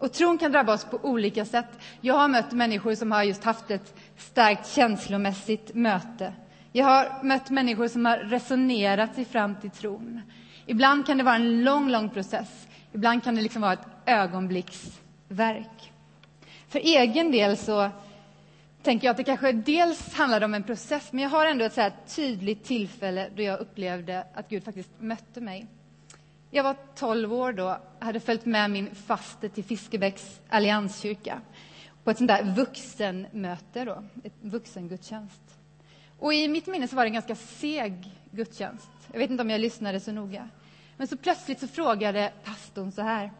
Och 0.00 0.12
tron 0.12 0.38
kan 0.38 0.52
drabba 0.52 0.74
oss 0.74 0.84
på 0.84 0.98
olika 1.02 1.44
sätt. 1.44 1.78
Jag 2.00 2.14
har 2.14 2.28
mött 2.28 2.52
människor 2.52 2.94
som 2.94 3.12
har 3.12 3.22
just 3.22 3.44
haft 3.44 3.70
ett 3.70 3.94
starkt 4.16 4.68
känslomässigt 4.68 5.74
möte. 5.74 6.32
Jag 6.72 6.84
har 6.84 7.24
mött 7.24 7.50
människor 7.50 7.88
som 7.88 8.04
har 8.04 8.18
resonerat 8.18 9.14
sig 9.14 9.24
fram 9.24 9.54
till 9.60 9.70
tron. 9.70 10.20
Ibland 10.66 11.06
kan 11.06 11.18
det 11.18 11.24
vara 11.24 11.34
en 11.34 11.64
lång, 11.64 11.88
lång 11.90 12.10
process. 12.10 12.68
Ibland 12.92 13.24
kan 13.24 13.34
det 13.34 13.42
liksom 13.42 13.62
vara 13.62 13.72
ett 13.72 13.86
ögonblicksverk. 14.06 15.92
För 16.68 16.78
egen 16.78 17.30
del 17.30 17.56
så 17.56 17.90
tänker 18.82 19.06
jag 19.06 19.10
att 19.10 19.16
det 19.16 19.24
kanske 19.24 19.52
dels 19.52 20.14
handlade 20.14 20.44
om 20.44 20.54
en 20.54 20.62
process, 20.62 21.12
men 21.12 21.22
jag 21.22 21.30
har 21.30 21.46
ändå 21.46 21.64
ett 21.64 21.74
så 21.74 21.90
tydligt 22.06 22.64
tillfälle 22.64 23.28
då 23.36 23.42
jag 23.42 23.60
upplevde 23.60 24.24
att 24.34 24.48
Gud 24.48 24.64
faktiskt 24.64 24.90
mötte 24.98 25.40
mig. 25.40 25.66
Jag 26.50 26.64
var 26.64 26.76
12 26.94 27.32
år 27.32 27.52
då, 27.52 27.80
hade 27.98 28.20
följt 28.20 28.46
med 28.46 28.70
min 28.70 28.94
faste 28.94 29.48
till 29.48 29.64
Fiskebäcks 29.64 30.40
allianskyrka 30.48 31.40
på 32.04 32.10
ett 32.10 32.18
sånt 32.18 32.28
där 32.28 32.54
vuxenmöte, 32.54 33.84
då, 33.84 34.04
ett 34.24 34.34
vuxengudstjänst. 34.40 35.42
Och 36.18 36.34
i 36.34 36.48
mitt 36.48 36.66
minne 36.66 36.88
så 36.88 36.96
var 36.96 37.04
det 37.04 37.08
en 37.08 37.12
ganska 37.12 37.34
seg 37.34 38.10
gudstjänst. 38.30 38.90
Jag 39.12 39.18
vet 39.18 39.30
inte 39.30 39.42
om 39.42 39.50
jag 39.50 39.60
lyssnade 39.60 40.00
så 40.00 40.12
noga. 40.12 40.48
Men 40.96 41.06
så 41.06 41.16
plötsligt 41.16 41.60
så 41.60 41.68
frågade 41.68 42.32
pastorn 42.44 42.92
så 42.92 43.02
här. 43.02 43.32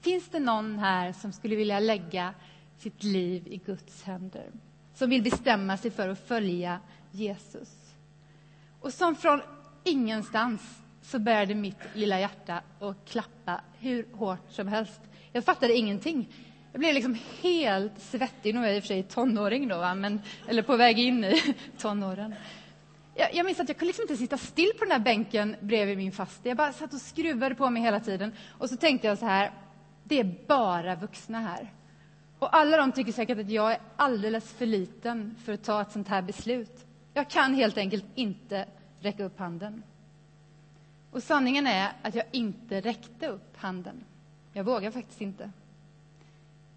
Finns 0.00 0.28
det 0.28 0.40
någon 0.40 0.78
här 0.78 1.12
som 1.12 1.32
skulle 1.32 1.56
vilja 1.56 1.80
lägga 1.80 2.34
sitt 2.78 3.02
liv 3.02 3.46
i 3.46 3.56
Guds 3.56 4.02
händer? 4.02 4.46
Som 4.94 5.10
vill 5.10 5.22
bestämma 5.22 5.76
sig 5.76 5.90
för 5.90 6.08
att 6.08 6.26
följa 6.28 6.80
Jesus? 7.10 7.94
Och 8.80 8.92
som 8.92 9.16
från 9.16 9.40
ingenstans 9.84 10.60
så 11.10 11.18
började 11.18 11.54
mitt 11.54 11.78
lilla 11.94 12.20
hjärta 12.20 12.62
att 12.80 12.96
klappa 13.08 13.60
hur 13.78 14.06
hårt 14.12 14.50
som 14.50 14.68
helst. 14.68 15.00
Jag 15.32 15.44
fattade 15.44 15.74
ingenting. 15.74 16.28
Jag 16.72 16.80
blev 16.80 16.94
liksom 16.94 17.18
helt 17.42 18.00
svettig. 18.00 18.54
Nu 18.54 18.60
är 18.60 18.66
jag 18.66 18.76
i 18.76 18.78
och 18.78 18.82
för 18.82 18.88
sig 18.88 19.02
tonåring, 19.02 19.68
då, 19.68 19.94
men, 19.94 20.20
eller 20.48 20.62
på 20.62 20.76
väg 20.76 20.98
in 20.98 21.24
i 21.24 21.54
tonåren. 21.78 22.34
Jag, 23.14 23.34
jag 23.34 23.46
minns 23.46 23.60
att 23.60 23.68
jag 23.68 23.76
kunde 23.78 23.88
liksom 23.88 24.02
inte 24.02 24.16
sitta 24.16 24.38
still 24.38 24.70
på 24.78 24.84
den 24.84 24.88
där 24.88 25.04
bänken 25.04 25.56
bredvid 25.60 25.96
min 25.96 26.12
faste. 26.12 26.48
Jag 26.48 26.56
bara 26.56 26.72
satt 26.72 26.94
och 26.94 27.00
skruvade 27.00 27.54
på 27.54 27.70
mig 27.70 27.82
hela 27.82 28.00
tiden. 28.00 28.32
Och 28.58 28.70
så 28.70 28.76
tänkte 28.76 29.06
jag 29.06 29.18
så 29.18 29.26
här, 29.26 29.52
det 30.04 30.20
är 30.20 30.34
bara 30.46 30.94
vuxna 30.94 31.40
här. 31.40 31.72
Och 32.38 32.56
alla 32.56 32.76
de 32.76 32.92
tycker 32.92 33.12
säkert 33.12 33.38
att 33.38 33.50
jag 33.50 33.72
är 33.72 33.78
alldeles 33.96 34.52
för 34.52 34.66
liten 34.66 35.34
för 35.44 35.52
att 35.52 35.64
ta 35.64 35.82
ett 35.82 35.92
sånt 35.92 36.08
här 36.08 36.22
beslut. 36.22 36.86
Jag 37.14 37.30
kan 37.30 37.54
helt 37.54 37.78
enkelt 37.78 38.04
inte 38.14 38.66
räcka 39.00 39.24
upp 39.24 39.38
handen. 39.38 39.82
Och 41.10 41.22
sanningen 41.22 41.66
är 41.66 41.92
att 42.02 42.14
jag 42.14 42.24
inte 42.30 42.80
räckte 42.80 43.26
upp 43.28 43.56
handen. 43.56 44.04
Jag 44.52 44.64
vågar 44.64 44.90
faktiskt 44.90 45.20
inte. 45.20 45.50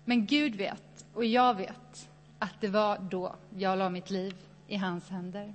Men 0.05 0.25
Gud 0.25 0.55
vet, 0.55 1.05
och 1.13 1.25
jag 1.25 1.53
vet, 1.53 2.09
att 2.39 2.61
det 2.61 2.67
var 2.67 2.99
då 2.99 3.35
jag 3.57 3.77
la 3.77 3.89
mitt 3.89 4.09
liv 4.09 4.35
i 4.67 4.75
hans 4.75 5.09
händer. 5.09 5.53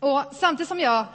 Och 0.00 0.24
samtidigt 0.32 0.68
som 0.68 0.78
jag 0.78 1.06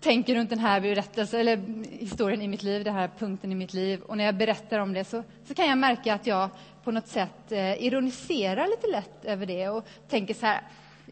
tänker 0.00 0.34
runt 0.34 0.50
den 0.50 0.58
här 0.58 0.80
berättelsen, 0.80 1.40
eller 1.40 1.56
historien 1.98 2.42
i 2.42 2.48
mitt 2.48 2.62
liv, 2.62 2.84
den 2.84 2.94
här 2.94 3.10
punkten 3.18 3.52
i 3.52 3.54
mitt 3.54 3.74
liv, 3.74 4.00
och 4.02 4.16
när 4.16 4.24
jag 4.24 4.36
berättar 4.36 4.78
om 4.78 4.92
det 4.92 5.04
så, 5.04 5.22
så 5.44 5.54
kan 5.54 5.66
jag 5.66 5.78
märka 5.78 6.14
att 6.14 6.26
jag 6.26 6.50
på 6.84 6.90
något 6.90 7.08
sätt 7.08 7.52
eh, 7.52 7.84
ironiserar 7.84 8.66
lite 8.66 8.86
lätt 8.86 9.24
över 9.24 9.46
det 9.46 9.68
och 9.68 9.86
tänker 10.08 10.34
så 10.34 10.46
här, 10.46 10.60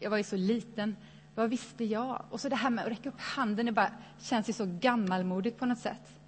jag 0.01 0.09
var 0.09 0.17
ju 0.17 0.23
så 0.23 0.35
liten, 0.35 0.95
vad 1.35 1.49
visste 1.49 1.85
jag? 1.85 2.25
Och 2.29 2.41
så 2.41 2.49
det 2.49 2.55
här 2.55 2.69
med 2.69 2.85
att 2.85 2.91
räcka 2.91 3.09
upp 3.09 3.19
handen, 3.19 3.65
det 3.65 3.71
bara 3.71 3.91
känns 4.19 4.49
ju 4.49 4.53
så 4.53 4.65
gammalmodigt 4.65 5.59
på 5.59 5.65
något 5.65 5.79
sätt. 5.79 6.19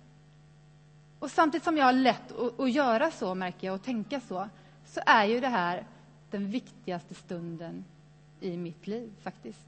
Och 1.20 1.32
samtidigt 1.32 1.64
som 1.64 1.78
jag 1.78 1.86
har 1.86 1.94
lätt 1.94 2.32
att, 2.32 2.60
att 2.60 2.72
göra 2.72 3.12
så, 3.12 3.36
märker 3.36 3.68
jag, 3.68 3.76
och 3.76 3.84
tänka 3.84 4.20
så, 4.20 4.50
så 4.86 5.02
är 5.06 5.26
ju 5.26 5.40
det 5.40 5.48
här 5.48 5.86
den 6.32 6.52
viktigaste 6.52 7.14
stunden 7.14 7.86
i 8.40 8.58
mitt 8.58 8.88
liv, 8.88 9.12
faktiskt. 9.22 9.68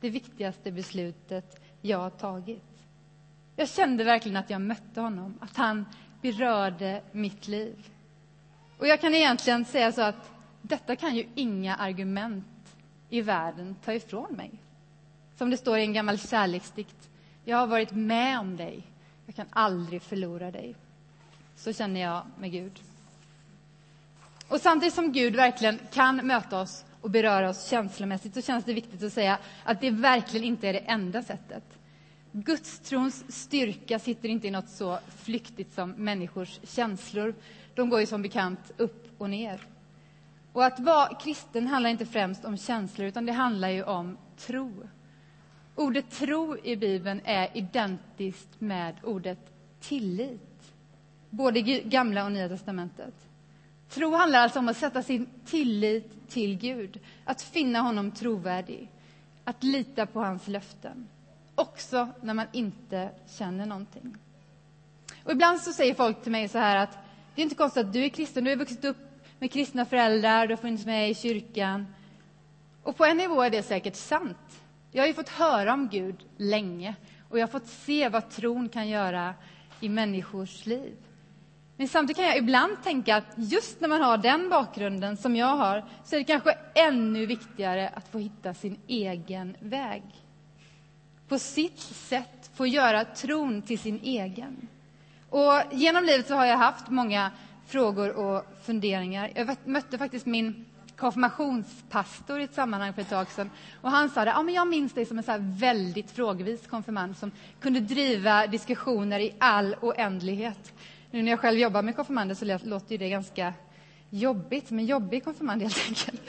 Det 0.00 0.10
viktigaste 0.10 0.72
beslutet 0.72 1.60
jag 1.80 1.98
har 1.98 2.10
tagit. 2.10 2.86
Jag 3.56 3.68
kände 3.68 4.04
verkligen 4.04 4.36
att 4.36 4.50
jag 4.50 4.60
mötte 4.60 5.00
honom, 5.00 5.34
att 5.40 5.56
han 5.56 5.86
berörde 6.22 7.02
mitt 7.12 7.48
liv. 7.48 7.90
Och 8.78 8.86
jag 8.86 9.00
kan 9.00 9.14
egentligen 9.14 9.64
säga 9.64 9.92
så 9.92 10.02
att 10.02 10.30
detta 10.62 10.96
kan 10.96 11.16
ju 11.16 11.26
inga 11.34 11.76
argument 11.76 12.76
i 13.08 13.20
världen 13.20 13.76
ta 13.84 13.92
ifrån 13.92 14.32
mig. 14.32 14.50
Som 15.38 15.50
det 15.50 15.56
står 15.56 15.78
i 15.78 15.82
en 15.82 15.92
gammal 15.92 16.18
kärleksdikt. 16.18 17.10
Jag 17.44 17.56
har 17.56 17.66
varit 17.66 17.92
med 17.92 18.40
om 18.40 18.56
dig. 18.56 18.82
Jag 19.26 19.34
kan 19.34 19.46
aldrig 19.50 20.02
förlora 20.02 20.50
dig. 20.50 20.74
Så 21.56 21.72
känner 21.72 22.00
jag 22.00 22.22
med 22.38 22.52
Gud. 22.52 22.80
Och 24.48 24.60
samtidigt 24.60 24.94
som 24.94 25.12
Gud 25.12 25.36
verkligen 25.36 25.78
kan 25.92 26.16
möta 26.16 26.60
oss 26.60 26.84
och 27.00 27.10
beröra 27.10 27.48
oss 27.48 27.68
känslomässigt 27.68 28.34
så 28.34 28.42
känns 28.42 28.64
det 28.64 28.74
viktigt 28.74 29.02
att 29.02 29.12
säga 29.12 29.38
att 29.64 29.80
det 29.80 29.90
verkligen 29.90 30.46
inte 30.46 30.68
är 30.68 30.72
det 30.72 30.78
enda 30.78 31.22
sättet. 31.22 31.64
Gudstrons 32.32 33.24
styrka 33.28 33.98
sitter 33.98 34.28
inte 34.28 34.48
i 34.48 34.50
något 34.50 34.68
så 34.68 34.98
flyktigt 35.16 35.74
som 35.74 35.90
människors 35.90 36.60
känslor. 36.62 37.34
De 37.74 37.90
går 37.90 38.00
ju 38.00 38.06
som 38.06 38.22
bekant 38.22 38.72
upp 38.76 39.20
och 39.20 39.30
ner. 39.30 39.60
Och 40.52 40.64
att 40.64 40.80
vara 40.80 41.14
kristen 41.14 41.66
handlar 41.66 41.90
inte 41.90 42.06
främst 42.06 42.44
om 42.44 42.56
känslor, 42.56 43.08
utan 43.08 43.26
det 43.26 43.32
handlar 43.32 43.68
ju 43.68 43.82
om 43.82 44.16
tro. 44.36 44.88
Ordet 45.74 46.10
tro 46.10 46.56
i 46.62 46.76
Bibeln 46.76 47.20
är 47.24 47.48
identiskt 47.52 48.60
med 48.60 48.94
ordet 49.02 49.38
tillit, 49.80 50.72
både 51.30 51.58
i 51.58 51.82
Gamla 51.84 52.24
och 52.24 52.32
Nya 52.32 52.48
testamentet. 52.48 53.14
Tro 53.88 54.14
handlar 54.14 54.38
alltså 54.38 54.58
om 54.58 54.68
att 54.68 54.76
sätta 54.76 55.02
sin 55.02 55.26
tillit 55.46 56.28
till 56.28 56.58
Gud, 56.58 57.00
att 57.24 57.42
finna 57.42 57.80
honom 57.80 58.10
trovärdig, 58.10 58.90
att 59.44 59.62
lita 59.62 60.06
på 60.06 60.20
hans 60.20 60.48
löften, 60.48 61.08
också 61.54 62.08
när 62.20 62.34
man 62.34 62.46
inte 62.52 63.10
känner 63.26 63.66
någonting. 63.66 64.16
Och 65.24 65.32
ibland 65.32 65.60
så 65.60 65.72
säger 65.72 65.94
folk 65.94 66.22
till 66.22 66.32
mig 66.32 66.48
så 66.48 66.58
här 66.58 66.76
att 66.76 66.98
det 67.34 67.40
är 67.40 67.44
inte 67.44 67.54
konstigt 67.54 67.86
att 67.86 67.92
du 67.92 68.04
är 68.04 68.08
kristen, 68.08 68.44
du 68.44 68.50
har 68.50 68.56
vuxit 68.56 68.84
upp 68.84 68.96
med 69.38 69.52
kristna 69.52 69.84
föräldrar, 69.84 70.46
du 70.46 70.54
har 70.54 70.62
funnits 70.62 70.86
med 70.86 71.10
i 71.10 71.14
kyrkan. 71.14 71.86
Och 72.82 72.96
på 72.96 73.04
en 73.04 73.16
nivå 73.16 73.42
är 73.42 73.50
det 73.50 73.62
säkert 73.62 73.96
sant. 73.96 74.63
Jag 74.96 75.02
har 75.02 75.08
ju 75.08 75.14
fått 75.14 75.28
höra 75.28 75.72
om 75.72 75.88
Gud 75.88 76.24
länge 76.36 76.94
och 77.28 77.38
jag 77.38 77.42
har 77.42 77.50
fått 77.52 77.66
se 77.66 78.08
vad 78.08 78.30
tron 78.30 78.68
kan 78.68 78.88
göra 78.88 79.34
i 79.80 79.88
människors 79.88 80.66
liv. 80.66 80.96
Men 81.76 81.88
samtidigt 81.88 82.16
kan 82.16 82.26
jag 82.26 82.36
ibland 82.36 82.82
tänka 82.82 83.16
att 83.16 83.24
just 83.36 83.80
när 83.80 83.88
man 83.88 84.02
har 84.02 84.18
den 84.18 84.48
bakgrunden 84.48 85.16
som 85.16 85.36
jag 85.36 85.56
har 85.56 85.84
så 86.04 86.14
är 86.14 86.18
det 86.18 86.24
kanske 86.24 86.58
ännu 86.74 87.26
viktigare 87.26 87.88
att 87.94 88.08
få 88.08 88.18
hitta 88.18 88.54
sin 88.54 88.78
egen 88.86 89.56
väg. 89.60 90.02
På 91.28 91.38
sitt 91.38 91.78
sätt 91.80 92.50
få 92.54 92.66
göra 92.66 93.04
tron 93.04 93.62
till 93.62 93.78
sin 93.78 94.00
egen. 94.02 94.68
Och 95.30 95.62
genom 95.72 96.04
livet 96.04 96.26
så 96.28 96.34
har 96.34 96.44
jag 96.44 96.58
haft 96.58 96.88
många 96.90 97.30
frågor 97.66 98.10
och 98.10 98.44
funderingar. 98.62 99.30
Jag 99.34 99.56
mötte 99.64 99.98
faktiskt 99.98 100.26
min 100.26 100.64
konfirmationspastor 101.04 102.40
i 102.40 102.44
ett 102.44 102.54
sammanhang 102.54 102.92
för 102.92 103.02
ett 103.02 103.10
tag 103.10 103.30
sedan. 103.30 103.50
Och 103.80 103.90
han 103.90 104.10
sa 104.10 104.24
det, 104.24 104.30
ja, 104.30 104.42
men 104.42 104.54
jag 104.54 104.68
minns 104.68 104.92
dig 104.92 105.06
som 105.06 105.18
en 105.18 105.24
så 105.24 105.36
väldigt 105.38 106.10
frågvis 106.10 106.66
konfirmand 106.66 107.16
som 107.16 107.30
kunde 107.60 107.80
driva 107.80 108.46
diskussioner 108.46 109.20
i 109.20 109.34
all 109.38 109.76
oändlighet. 109.80 110.72
Nu 111.10 111.22
när 111.22 111.30
jag 111.30 111.40
själv 111.40 111.58
jobbar 111.58 111.82
med 111.82 111.96
konfirmander 111.96 112.34
så 112.34 112.68
låter 112.68 112.98
det 112.98 113.08
ganska 113.08 113.54
jobbigt, 114.10 114.68
som 114.68 114.78
en 114.78 114.86
jobbig 114.86 115.24
konfirmand 115.24 115.62
helt 115.62 115.88
enkelt. 115.88 116.22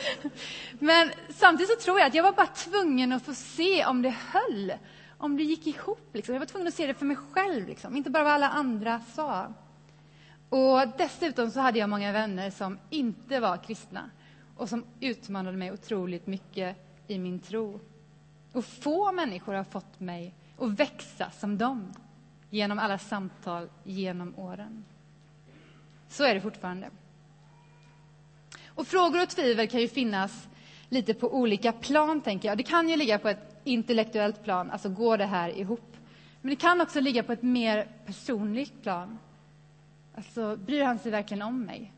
Men 0.80 1.12
samtidigt 1.30 1.70
så 1.70 1.86
tror 1.86 2.00
jag 2.00 2.08
att 2.08 2.16
jag 2.16 2.24
var 2.24 2.32
bara 2.32 2.48
tvungen 2.48 3.12
att 3.12 3.26
få 3.26 3.34
se 3.34 3.86
om 3.86 4.02
det 4.02 4.16
höll, 4.32 4.74
om 5.18 5.38
det 5.38 5.44
gick 5.44 5.68
ihop. 5.68 6.10
Liksom. 6.14 6.36
Jag 6.36 6.40
var 6.40 6.46
tvungen 6.46 6.68
att 6.68 6.74
se 6.74 6.88
det 6.88 6.94
för 6.94 7.06
mig 7.06 7.18
själv, 7.32 7.68
liksom. 7.68 7.96
inte 7.96 8.10
bara 8.10 8.24
vad 8.24 8.34
alla 8.34 8.50
andra 8.50 9.02
sa. 9.16 9.54
Och 10.50 10.80
dessutom 10.98 11.52
så 11.52 11.60
hade 11.60 11.80
jag 11.80 11.90
många 11.90 12.12
vänner 12.12 12.50
som 12.50 12.80
inte 12.90 13.40
var 13.40 13.58
kristna 13.58 14.10
och 14.56 14.70
som 14.70 14.86
utmanade 15.00 15.58
mig 15.58 15.72
otroligt 15.72 16.28
mycket 16.28 16.78
i 17.08 17.20
min 17.20 17.40
tro. 17.40 17.80
Och 18.52 18.66
få 18.66 19.12
människor 19.12 19.54
har 19.54 19.64
fått 19.64 20.00
mig 20.00 20.34
att 20.60 20.80
växa 20.80 21.32
som 21.32 21.58
dem 21.58 21.94
genom 22.50 22.80
alla 22.80 22.98
samtal 22.98 23.70
genom 23.84 24.40
åren. 24.40 24.86
Så 26.08 26.24
är 26.24 26.36
det 26.36 26.42
fortfarande. 26.42 26.90
Och 28.68 28.88
frågor 28.88 29.22
och 29.22 29.30
tvivel 29.30 29.68
kan 29.68 29.82
ju 29.82 29.88
finnas 29.88 30.48
lite 30.90 31.14
på 31.14 31.36
olika 31.36 31.72
plan, 31.72 32.22
tänker 32.22 32.48
jag. 32.48 32.58
Det 32.58 32.64
kan 32.64 32.90
ju 32.90 32.96
ligga 32.96 33.20
på 33.20 33.30
ett 33.30 33.62
intellektuellt 33.64 34.44
plan, 34.44 34.72
alltså 34.72 34.90
går 34.90 35.18
det 35.18 35.26
här 35.26 35.50
ihop? 35.50 35.98
Men 36.42 36.50
det 36.50 36.56
kan 36.56 36.82
också 36.82 37.00
ligga 37.00 37.24
på 37.24 37.32
ett 37.32 37.42
mer 37.42 37.88
personligt 38.06 38.82
plan. 38.82 39.18
Alltså, 40.16 40.58
bryr 40.58 40.84
han 40.84 41.00
sig 41.00 41.12
verkligen 41.12 41.42
om 41.42 41.62
mig? 41.62 41.92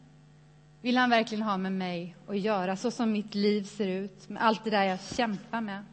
Vill 0.82 0.98
han 0.98 1.10
verkligen 1.10 1.44
ha 1.44 1.58
med 1.58 1.72
mig 1.72 2.16
att 2.28 2.40
göra, 2.40 2.76
så 2.76 2.92
som 2.92 3.12
mitt 3.12 3.36
liv 3.36 3.64
ser 3.64 3.88
ut, 3.88 4.30
med 4.30 4.44
allt 4.44 4.64
det 4.64 4.70
där 4.70 4.84
jag 4.84 5.00
kämpar 5.02 5.62
med? 5.62 5.86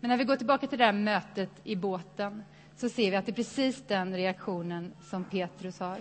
Men 0.00 0.08
när 0.08 0.16
vi 0.16 0.24
går 0.24 0.36
tillbaka 0.36 0.66
till 0.66 0.78
det 0.78 0.84
där 0.84 0.92
mötet 0.92 1.50
i 1.64 1.76
båten 1.76 2.42
så 2.76 2.88
ser 2.88 3.10
vi 3.10 3.16
att 3.16 3.26
det 3.26 3.32
är 3.32 3.36
precis 3.36 3.82
den 3.86 4.16
reaktionen 4.16 4.92
som 5.02 5.24
Petrus 5.24 5.80
har. 5.80 5.98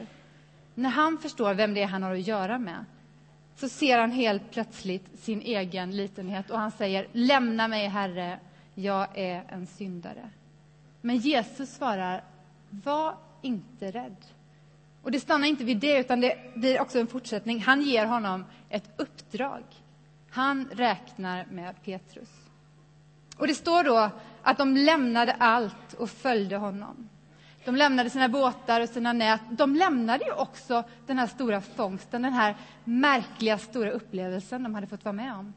När 0.76 0.90
han 0.90 1.18
förstår 1.18 1.54
vem 1.54 1.74
det 1.74 1.82
är 1.82 1.88
han 1.88 2.04
har 2.04 2.12
att 2.12 2.28
göra 2.28 2.60
med 2.60 2.86
så 3.56 3.70
ser 3.70 4.00
han 4.00 4.12
helt 4.12 4.52
plötsligt 4.52 5.20
sin 5.20 5.42
egen 5.42 5.96
litenhet 5.98 6.50
och 6.50 6.60
han 6.60 6.72
säger 6.72 7.08
Lämna 7.12 7.68
mig, 7.68 7.88
Herre, 7.88 8.40
jag 8.76 9.18
är 9.18 9.44
en 9.50 9.68
syndare. 9.68 10.30
Men 11.02 11.18
Jesus 11.18 11.70
svarar 11.70 12.24
Var 12.70 13.18
inte 13.42 13.92
rädd. 13.92 14.16
Och 15.04 15.12
det 15.12 15.20
stannar 15.20 15.48
inte 15.48 15.64
vid 15.64 15.78
det, 15.78 16.00
utan 16.00 16.22
det 16.22 16.38
blir 16.56 16.82
också 16.82 17.00
en 17.00 17.08
fortsättning. 17.08 17.60
Han 17.60 17.82
ger 17.82 18.06
honom 18.06 18.46
ett 18.70 18.90
uppdrag. 18.98 19.64
Han 20.30 20.70
räknar 20.72 21.46
med 21.46 21.84
Petrus. 21.84 22.30
Och 23.38 23.48
det 23.48 23.54
står 23.54 23.84
då 23.84 24.10
att 24.44 24.58
de 24.58 24.78
lämnade 24.78 25.34
allt 25.34 25.94
och 25.94 26.10
följde 26.10 26.58
honom. 26.58 27.10
De 27.66 27.76
lämnade 27.76 28.10
sina 28.10 28.30
båtar 28.30 28.82
och 28.82 28.90
sina 28.90 29.14
nät. 29.14 29.42
De 29.50 29.76
lämnade 29.76 30.26
ju 30.26 30.32
också 30.32 30.84
den 31.08 31.20
här 31.20 31.28
stora 31.28 31.62
fångsten, 31.62 32.22
den 32.22 32.34
här 32.34 32.56
märkliga 32.84 33.58
stora 33.58 33.92
upplevelsen 33.92 34.64
de 34.64 34.76
hade 34.76 34.88
fått 34.88 35.06
vara 35.06 35.14
med 35.14 35.34
om, 35.34 35.54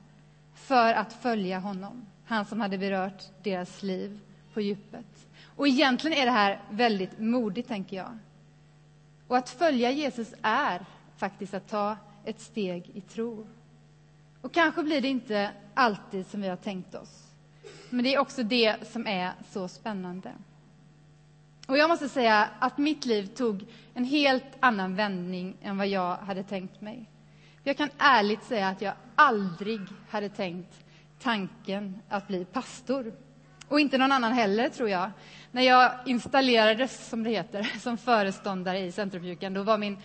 för 0.54 0.92
att 0.92 1.12
följa 1.12 1.58
honom, 1.58 2.06
han 2.26 2.44
som 2.44 2.60
hade 2.60 2.78
berört 2.78 3.22
deras 3.42 3.82
liv 3.82 4.20
på 4.54 4.60
djupet. 4.60 5.26
Och 5.56 5.68
egentligen 5.68 6.18
är 6.18 6.26
det 6.26 6.32
här 6.32 6.60
väldigt 6.70 7.18
modigt, 7.18 7.68
tänker 7.68 7.96
jag. 7.96 8.18
Och 9.28 9.36
att 9.36 9.50
följa 9.50 9.90
Jesus 9.90 10.34
är 10.42 10.86
faktiskt 11.16 11.54
att 11.54 11.68
ta 11.68 11.96
ett 12.24 12.40
steg 12.40 12.90
i 12.94 13.00
tro. 13.00 13.46
Och 14.40 14.54
kanske 14.54 14.82
blir 14.82 15.00
det 15.00 15.08
inte 15.08 15.50
alltid 15.74 16.26
som 16.26 16.40
vi 16.40 16.48
har 16.48 16.56
tänkt 16.56 16.94
oss. 16.94 17.22
Men 17.90 18.04
det 18.04 18.14
är 18.14 18.18
också 18.18 18.42
det 18.42 18.88
som 18.92 19.06
är 19.06 19.32
så 19.50 19.68
spännande. 19.68 20.32
Och 21.66 21.78
jag 21.78 21.88
måste 21.88 22.08
säga 22.08 22.48
att 22.58 22.78
mitt 22.78 23.04
liv 23.04 23.26
tog 23.26 23.64
en 23.94 24.04
helt 24.04 24.44
annan 24.60 24.94
vändning 24.94 25.56
än 25.62 25.76
vad 25.76 25.86
jag 25.86 26.16
hade 26.16 26.42
tänkt 26.42 26.80
mig. 26.80 27.10
Jag 27.62 27.76
kan 27.76 27.90
ärligt 27.98 28.44
säga 28.44 28.68
att 28.68 28.82
jag 28.82 28.94
aldrig 29.14 29.80
hade 30.08 30.28
tänkt 30.28 30.84
tanken 31.20 32.00
att 32.08 32.28
bli 32.28 32.44
pastor. 32.44 33.12
Och 33.68 33.80
inte 33.80 33.98
någon 33.98 34.12
annan 34.12 34.32
heller, 34.32 34.68
tror 34.68 34.88
jag. 34.88 35.10
När 35.50 35.62
jag 35.62 35.92
installerades, 36.06 37.08
som 37.08 37.22
det 37.22 37.30
heter, 37.30 37.62
som 37.80 37.98
föreståndare 37.98 38.78
i 38.78 38.92
Centrumkyrkan, 38.92 39.54
då 39.54 39.62
var 39.62 39.78
min 39.78 39.98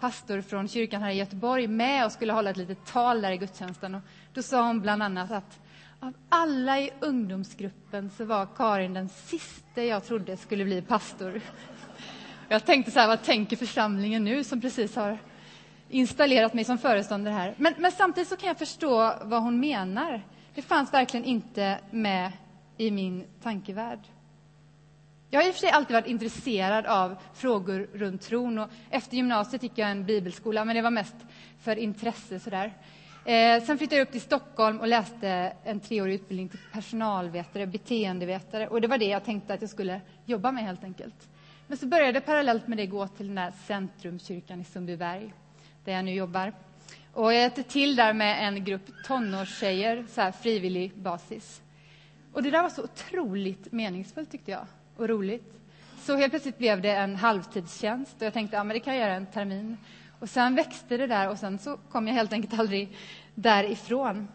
pastor 0.00 0.40
från 0.40 0.68
kyrkan 0.68 1.02
här 1.02 1.10
i 1.10 1.14
Göteborg 1.14 1.66
med 1.66 2.04
och 2.04 2.12
skulle 2.12 2.32
hålla 2.32 2.50
ett 2.50 2.56
litet 2.56 2.86
tal 2.86 3.22
där 3.22 3.30
i 3.30 3.36
gudstjänsten. 3.36 3.94
Och 3.94 4.02
då 4.34 4.42
sa 4.42 4.66
hon 4.66 4.80
bland 4.80 5.02
annat 5.02 5.30
att 5.30 5.60
av 6.00 6.12
alla 6.28 6.80
i 6.80 6.90
ungdomsgruppen 7.00 8.10
så 8.16 8.24
var 8.24 8.48
Karin 8.56 8.94
den 8.94 9.08
sista 9.08 9.84
jag 9.84 10.04
trodde 10.04 10.36
skulle 10.36 10.64
bli 10.64 10.82
pastor. 10.82 11.40
Jag 12.48 12.64
tänkte 12.64 12.90
så 12.90 13.00
här, 13.00 13.06
vad 13.08 13.22
tänker 13.22 13.56
församlingen 13.56 14.24
nu 14.24 14.44
som 14.44 14.60
precis 14.60 14.96
har 14.96 15.18
installerat 15.88 16.54
mig 16.54 16.64
som 16.64 16.78
föreståndare 16.78 17.34
här? 17.34 17.54
Men, 17.56 17.74
men 17.78 17.92
samtidigt 17.92 18.28
så 18.28 18.36
kan 18.36 18.48
jag 18.48 18.58
förstå 18.58 19.14
vad 19.22 19.42
hon 19.42 19.60
menar. 19.60 20.22
Det 20.54 20.62
fanns 20.62 20.92
verkligen 20.92 21.26
inte 21.26 21.78
med 21.90 22.32
i 22.76 22.90
min 22.90 23.24
tankevärld. 23.42 24.00
Jag 25.30 25.40
har 25.40 25.48
i 25.48 25.50
och 25.50 25.54
för 25.54 25.60
sig 25.60 25.70
alltid 25.70 25.94
varit 25.94 26.06
intresserad 26.06 26.86
av 26.86 27.16
frågor 27.34 27.88
runt 27.92 28.22
tron. 28.22 28.58
Och 28.58 28.68
efter 28.90 29.16
gymnasiet 29.16 29.62
gick 29.62 29.78
jag 29.78 29.90
en 29.90 30.04
bibelskola, 30.04 30.64
men 30.64 30.76
det 30.76 30.82
var 30.82 30.90
mest 30.90 31.16
för 31.60 31.76
intresse. 31.76 32.40
Sådär. 32.40 32.72
Eh, 33.24 33.62
sen 33.62 33.78
flyttade 33.78 33.96
jag 33.96 34.06
upp 34.06 34.12
till 34.12 34.20
Stockholm 34.20 34.80
och 34.80 34.88
läste 34.88 35.52
en 35.64 35.80
treårig 35.80 36.14
utbildning 36.14 36.48
till 36.48 36.58
personalvetare, 36.72 37.66
beteendevetare. 37.66 38.68
Och 38.68 38.80
det 38.80 38.88
var 38.88 38.98
det 38.98 39.04
jag 39.04 39.24
tänkte 39.24 39.54
att 39.54 39.60
jag 39.60 39.70
skulle 39.70 40.00
jobba 40.24 40.52
med 40.52 40.64
helt 40.64 40.84
enkelt. 40.84 41.28
Men 41.66 41.78
så 41.78 41.86
började 41.86 42.12
jag 42.12 42.26
parallellt 42.26 42.68
med 42.68 42.78
det 42.78 42.86
gå 42.86 43.08
till 43.08 43.26
den 43.26 43.34
där 43.34 43.52
Centrumkyrkan 43.66 44.60
i 44.60 44.64
Sundbyberg, 44.64 45.32
där 45.84 45.92
jag 45.92 46.04
nu 46.04 46.14
jobbar. 46.14 46.52
Och 47.12 47.32
jag 47.32 47.40
hjälpte 47.40 47.62
till 47.62 47.96
där 47.96 48.12
med 48.12 48.48
en 48.48 48.64
grupp 48.64 49.04
tonårstjejer, 49.04 50.04
så 50.08 50.20
här 50.20 50.32
frivillig 50.32 50.92
basis. 50.94 51.62
Och 52.36 52.42
det 52.42 52.50
där 52.50 52.62
var 52.62 52.70
så 52.70 52.82
otroligt 52.82 53.72
meningsfullt 53.72 54.30
tyckte 54.30 54.50
jag, 54.50 54.66
och 54.96 55.08
roligt. 55.08 55.52
Så 55.98 56.16
helt 56.16 56.32
plötsligt 56.32 56.58
blev 56.58 56.80
det 56.80 56.90
en 56.90 57.16
halvtidstjänst 57.16 58.16
och 58.16 58.22
jag 58.22 58.32
tänkte, 58.32 58.56
ja 58.56 58.64
men 58.64 58.74
det 58.74 58.80
kan 58.80 58.94
jag 58.94 59.02
göra 59.02 59.14
en 59.14 59.26
termin. 59.26 59.76
Och 60.18 60.28
sen 60.28 60.54
växte 60.54 60.96
det 60.96 61.06
där 61.06 61.28
och 61.28 61.38
sen 61.38 61.58
så 61.58 61.76
kom 61.76 62.06
jag 62.06 62.14
helt 62.14 62.32
enkelt 62.32 62.58
aldrig 62.58 62.96
därifrån. 63.34 64.28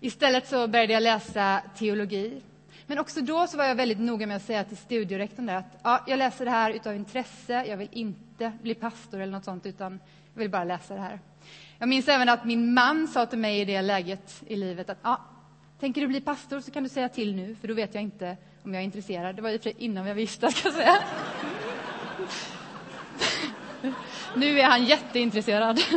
Istället 0.00 0.48
så 0.48 0.68
började 0.68 0.92
jag 0.92 1.02
läsa 1.02 1.62
teologi. 1.78 2.42
Men 2.86 2.98
också 2.98 3.20
då 3.20 3.46
så 3.46 3.56
var 3.56 3.64
jag 3.64 3.74
väldigt 3.74 4.00
noga 4.00 4.26
med 4.26 4.36
att 4.36 4.42
säga 4.42 4.64
till 4.64 4.76
studierektorn 4.76 5.48
att 5.48 5.80
ja, 5.82 6.04
jag 6.06 6.18
läser 6.18 6.44
det 6.44 6.50
här 6.50 6.70
utav 6.70 6.94
intresse. 6.94 7.64
Jag 7.64 7.76
vill 7.76 7.88
inte 7.92 8.52
bli 8.62 8.74
pastor 8.74 9.20
eller 9.20 9.32
något 9.32 9.44
sånt, 9.44 9.66
utan 9.66 10.00
jag 10.34 10.40
vill 10.40 10.50
bara 10.50 10.64
läsa 10.64 10.94
det 10.94 11.00
här. 11.00 11.20
Jag 11.78 11.88
minns 11.88 12.08
även 12.08 12.28
att 12.28 12.44
min 12.44 12.74
man 12.74 13.08
sa 13.08 13.26
till 13.26 13.38
mig 13.38 13.60
i 13.60 13.64
det 13.64 13.82
läget 13.82 14.42
i 14.46 14.56
livet 14.56 14.90
att 14.90 14.98
ja, 15.02 15.20
tänker 15.80 16.00
du 16.00 16.06
bli 16.06 16.20
pastor 16.20 16.60
så 16.60 16.70
kan 16.70 16.82
du 16.82 16.88
säga 16.88 17.08
till 17.08 17.34
nu, 17.34 17.56
för 17.60 17.68
då 17.68 17.74
vet 17.74 17.94
jag 17.94 18.02
inte 18.02 18.36
om 18.62 18.74
jag 18.74 18.80
är 18.80 18.84
intresserad. 18.84 19.36
Det 19.36 19.42
var 19.42 19.50
ju 19.50 19.58
innan 19.78 20.06
jag 20.06 20.14
visste, 20.14 20.50
ska 20.50 20.68
jag 20.68 20.74
säga. 20.74 20.98
Nu 24.36 24.60
är 24.60 24.64
han 24.64 24.84
jätteintresserad. 24.84 25.80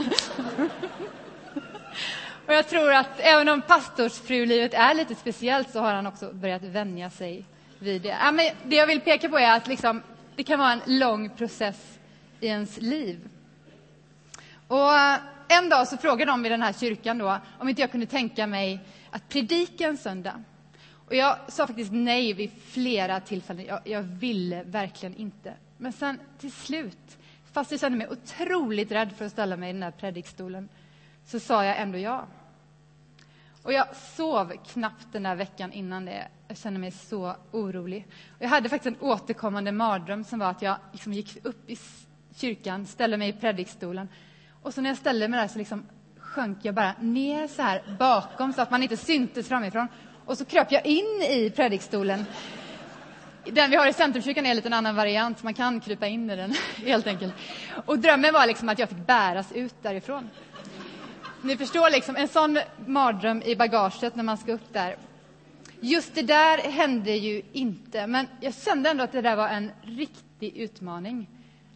Och 2.46 2.54
jag 2.54 2.68
tror 2.68 2.94
att 2.94 3.20
även 3.20 3.50
om 3.50 3.62
pastorsfrulivet 3.62 4.74
är 4.74 4.94
lite 4.94 5.16
speciellt 5.16 5.70
så 5.70 5.80
har 5.80 5.94
han 5.94 6.08
också 6.08 6.34
börjat 6.34 6.64
vänja 6.64 7.10
sig 7.10 7.46
vid 7.80 8.02
det. 8.02 8.08
Ja, 8.08 8.32
men 8.32 8.46
det 8.64 8.76
jag 8.76 8.88
vill 8.88 9.02
peka 9.02 9.30
på 9.30 9.38
är 9.38 9.58
att 9.58 9.68
liksom, 9.68 10.02
det 10.36 10.44
kan 10.44 10.60
vara 10.60 10.72
en 10.72 10.82
lång 10.86 11.30
process 11.30 12.00
i 12.40 12.48
ens 12.48 12.82
liv. 12.82 13.30
Och 14.68 14.98
eh, 14.98 15.16
en 15.48 15.70
dag 15.70 15.88
så 15.88 15.98
frågade 15.98 16.32
de 16.32 16.46
i 16.46 16.50
den 16.50 16.62
här 16.62 16.74
kyrkan 16.74 17.18
då, 17.18 17.38
om 17.60 17.70
inte 17.70 17.82
jag 17.82 17.92
kunde 17.92 18.06
tänka 18.06 18.48
mig 18.48 18.80
att 19.12 19.30
predika 19.30 19.88
en 19.88 19.98
söndag. 19.98 20.44
Och 20.92 21.16
jag 21.16 21.38
sa 21.48 21.68
faktiskt 21.68 21.92
nej 21.92 22.34
vid 22.34 22.52
flera 22.52 23.20
tillfällen. 23.20 23.66
Jag, 23.66 23.80
jag 23.84 24.02
ville 24.02 24.64
verkligen 24.64 25.16
inte. 25.16 25.54
Men 25.78 25.94
sen 25.94 26.20
till 26.40 26.52
slut 26.52 27.18
Fast 27.52 27.72
jag 27.72 27.80
kände 27.80 27.98
mig 27.98 28.10
otroligt 28.10 28.92
rädd 28.92 29.12
för 29.12 29.26
att 29.26 29.32
ställa 29.32 29.58
mig 29.58 29.70
i 29.70 29.74
den 29.74 29.82
där 29.82 29.92
predikstolen, 29.92 30.70
så 31.26 31.40
sa 31.40 31.66
jag 31.66 31.80
ändå 31.80 31.98
ja. 31.98 32.28
Och 33.64 33.74
jag 33.74 33.96
sov 33.96 34.54
knappt 34.68 35.08
den 35.12 35.24
där 35.24 35.36
veckan 35.36 35.72
innan 35.72 36.06
det. 36.06 36.28
Jag 36.48 36.58
kände 36.58 36.80
mig 36.80 36.92
så 36.92 37.36
orolig. 37.52 38.08
Och 38.38 38.42
jag 38.44 38.50
hade 38.50 38.70
faktiskt 38.70 38.96
en 38.96 39.08
återkommande 39.08 39.72
mardröm 39.72 40.24
som 40.24 40.40
var 40.40 40.50
att 40.50 40.62
jag 40.62 40.78
liksom 40.92 41.14
gick 41.14 41.46
upp 41.46 41.70
i 41.70 41.78
kyrkan, 42.36 42.86
ställde 42.86 43.18
mig 43.18 43.30
i 43.30 43.34
predikstolen. 43.34 44.10
Och 44.62 44.74
så 44.74 44.82
när 44.82 44.90
jag 44.90 44.98
ställde 44.98 45.28
mig 45.28 45.40
där 45.40 45.48
så 45.48 45.58
liksom 45.58 45.86
sjönk 46.40 46.58
jag 46.62 46.76
bara 46.76 46.94
ner 47.00 47.48
så 47.48 47.62
här 47.62 47.82
bakom 48.00 48.54
så 48.54 48.62
att 48.62 48.72
man 48.72 48.84
inte 48.84 48.98
syntes 48.98 49.48
framifrån. 49.48 49.88
Och 50.26 50.38
så 50.38 50.46
kröp 50.46 50.72
jag 50.72 50.86
in 50.86 51.22
i 51.30 51.52
predikstolen 51.56 52.26
Den 53.46 53.70
vi 53.70 53.76
har 53.76 53.88
i 53.88 53.94
Centrumkyrkan 53.94 54.46
är 54.46 54.50
en 54.50 54.56
liten 54.56 54.74
annan 54.74 54.96
variant, 54.96 55.44
man 55.44 55.54
kan 55.54 55.80
krypa 55.80 56.08
in 56.08 56.30
i 56.30 56.36
den 56.36 56.54
helt 56.76 57.08
enkelt. 57.08 57.34
Och 57.86 58.00
drömmen 58.00 58.34
var 58.34 58.48
liksom 58.48 58.70
att 58.70 58.80
jag 58.80 58.90
fick 58.90 59.08
bäras 59.08 59.52
ut 59.52 59.76
därifrån. 59.82 60.30
Ni 61.42 61.58
förstår, 61.58 61.90
liksom, 61.90 62.16
en 62.16 62.28
sån 62.28 62.60
mardröm 62.86 63.42
i 63.42 63.56
bagaget 63.56 64.16
när 64.16 64.24
man 64.24 64.38
ska 64.38 64.54
upp 64.54 64.74
där. 64.74 64.96
Just 65.80 66.16
det 66.16 66.22
där 66.22 66.58
hände 66.58 67.12
ju 67.12 67.42
inte, 67.54 68.08
men 68.08 68.28
jag 68.42 68.54
kände 68.54 68.90
ändå 68.90 69.04
att 69.04 69.12
det 69.12 69.22
där 69.22 69.36
var 69.36 69.48
en 69.48 69.72
riktig 69.82 70.58
utmaning. 70.58 71.28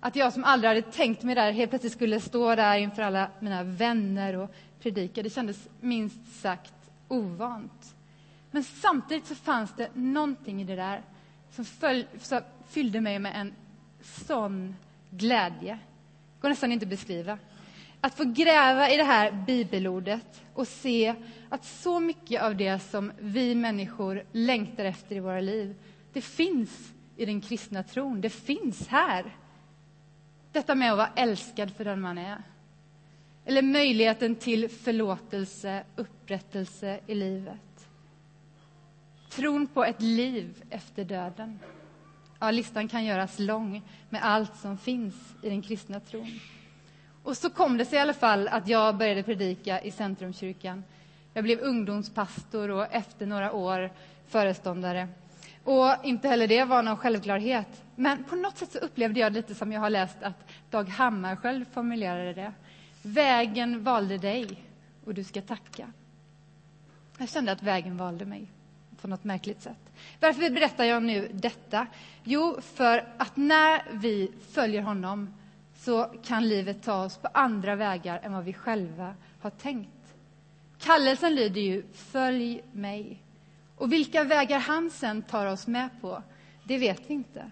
Att 0.06 0.16
jag 0.16 0.34
som 0.34 0.44
aldrig 0.44 0.70
hade 0.70 0.82
tänkt 0.82 1.24
mig 1.24 1.36
där 1.36 1.52
helt 1.52 1.70
plötsligt 1.72 1.94
skulle 1.94 2.20
stå 2.20 2.56
där 2.56 2.78
inför 2.78 3.02
alla 3.02 3.30
mina 3.40 3.64
vänner 3.64 4.38
och 4.38 4.56
predika. 4.80 5.24
Det 5.24 5.30
kändes 5.30 5.70
minst 5.80 6.42
sagt 6.42 6.74
ovant. 7.08 7.96
Men 8.52 8.64
samtidigt 8.64 9.26
så 9.26 9.36
fanns 9.36 9.74
det 9.78 9.90
någonting 9.94 10.62
i 10.62 10.64
det 10.64 10.76
där 10.76 11.02
som 11.52 11.66
följ, 11.66 12.08
fyllde 12.70 13.02
mig 13.02 13.20
med 13.20 13.32
en 13.36 13.54
sån 14.02 14.76
glädje. 15.10 15.74
Det 15.74 16.42
går 16.42 16.50
nästan 16.50 16.72
inte 16.72 16.86
att 16.86 16.90
beskriva. 16.90 17.38
Att 18.02 18.16
få 18.16 18.24
gräva 18.24 18.90
i 18.90 18.98
det 18.98 19.04
här 19.04 19.32
bibelordet 19.32 20.42
och 20.54 20.68
se 20.68 21.16
att 21.50 21.66
så 21.66 22.00
mycket 22.00 22.42
av 22.42 22.56
det 22.56 22.80
som 22.80 23.12
vi 23.20 23.56
människor 23.56 24.24
längtar 24.32 24.86
efter 24.86 25.16
i 25.16 25.20
våra 25.20 25.42
liv, 25.42 25.76
det 26.14 26.22
finns 26.22 26.94
i 27.18 27.26
den 27.26 27.42
kristna 27.42 27.84
tron. 27.84 28.22
Det 28.22 28.30
finns 28.30 28.88
här. 28.88 29.26
Detta 30.54 30.76
med 30.76 30.92
att 30.92 30.98
vara 30.98 31.12
älskad 31.16 31.72
för 31.72 31.86
den 31.86 32.02
man 32.02 32.18
är. 32.18 32.44
Eller 33.46 33.62
möjligheten 33.62 34.36
till 34.36 34.70
förlåtelse, 34.70 35.84
upprättelse 35.96 37.00
i 37.08 37.16
livet. 37.16 37.88
Tron 39.30 39.68
på 39.68 39.86
ett 39.86 40.02
liv 40.02 40.64
efter 40.70 41.04
döden. 41.04 41.60
Ja, 42.40 42.52
listan 42.52 42.88
kan 42.88 43.06
göras 43.06 43.40
lång 43.40 43.82
med 44.10 44.24
allt 44.24 44.56
som 44.56 44.78
finns 44.78 45.16
i 45.42 45.50
den 45.50 45.62
kristna 45.62 46.00
tron. 46.00 46.40
Och 47.24 47.38
så 47.38 47.50
kom 47.50 47.78
det 47.78 47.86
sig 47.86 47.98
i 47.98 48.02
alla 48.02 48.14
fall 48.14 48.48
att 48.48 48.68
jag 48.68 48.98
började 48.98 49.24
predika 49.24 49.82
i 49.82 49.92
Centrumkyrkan. 49.92 50.84
Jag 51.34 51.44
blev 51.44 51.60
ungdomspastor 51.60 52.72
och 52.72 52.94
efter 52.94 53.26
några 53.26 53.52
år 53.52 53.92
föreståndare. 54.28 55.08
Och 55.64 55.96
inte 56.04 56.28
heller 56.28 56.48
det 56.48 56.64
var 56.64 56.84
någon 56.84 56.98
självklarhet. 56.98 57.84
Men 57.96 58.24
på 58.24 58.36
något 58.36 58.58
sätt 58.58 58.72
så 58.72 58.78
upplevde 58.78 59.20
jag 59.20 59.34
lite 59.34 59.56
som 59.56 59.72
jag 59.72 59.80
har 59.80 59.90
läst 59.90 60.24
att 60.24 60.50
Dag 60.70 60.90
Hammarskjöld 60.90 61.68
formulerade 61.74 62.34
det. 62.34 62.54
Vägen 63.02 63.84
valde 63.84 64.18
dig 64.18 64.64
och 65.06 65.14
du 65.14 65.24
ska 65.24 65.42
tacka. 65.42 65.92
Jag 67.18 67.30
kände 67.30 67.52
att 67.52 67.64
vägen 67.64 67.98
valde 67.98 68.26
mig 68.26 68.48
på 69.02 69.08
något 69.08 69.24
märkligt 69.24 69.62
sätt. 69.62 69.92
Varför 70.20 70.50
berättar 70.50 70.84
jag 70.84 71.04
nu 71.04 71.30
detta? 71.34 71.88
Jo, 72.24 72.62
för 72.62 73.08
att 73.18 73.38
när 73.38 73.84
vi 73.92 74.32
följer 74.52 74.82
honom 74.82 75.34
så 75.76 76.04
kan 76.24 76.50
livet 76.50 76.84
ta 76.84 77.04
oss 77.04 77.18
på 77.18 77.28
andra 77.34 77.76
vägar 77.76 78.20
än 78.24 78.34
vad 78.34 78.44
vi 78.44 78.54
själva 78.54 79.16
har 79.42 79.50
tänkt. 79.50 79.90
Kallelsen 80.80 81.36
lyder 81.36 81.62
ju 81.62 81.84
Följ 81.94 82.64
mig. 82.72 83.24
Och 83.78 83.94
vilka 83.94 84.24
vägar 84.24 84.60
han 84.60 84.90
sen 84.90 85.22
tar 85.22 85.46
oss 85.46 85.68
med 85.68 85.90
på, 86.02 86.24
det 86.64 86.78
vet 86.78 87.02
vi 87.08 87.14
inte. 87.14 87.52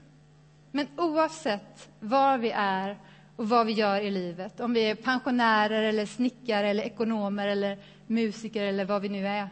Men 0.72 0.88
oavsett 0.98 1.90
var 2.00 2.38
vi 2.38 2.52
är 2.56 2.98
och 3.36 3.50
vad 3.50 3.66
vi 3.66 3.74
gör 3.74 4.02
i 4.02 4.12
livet, 4.12 4.60
om 4.60 4.74
vi 4.74 4.90
är 4.90 4.96
pensionärer, 4.96 5.84
eller 5.84 6.06
snickare, 6.06 6.70
eller 6.70 6.84
ekonomer 6.84 7.48
eller 7.48 7.78
musiker 8.08 8.64
eller 8.64 8.86
vad 8.86 9.02
vi 9.02 9.10
nu 9.10 9.28
är, 9.28 9.50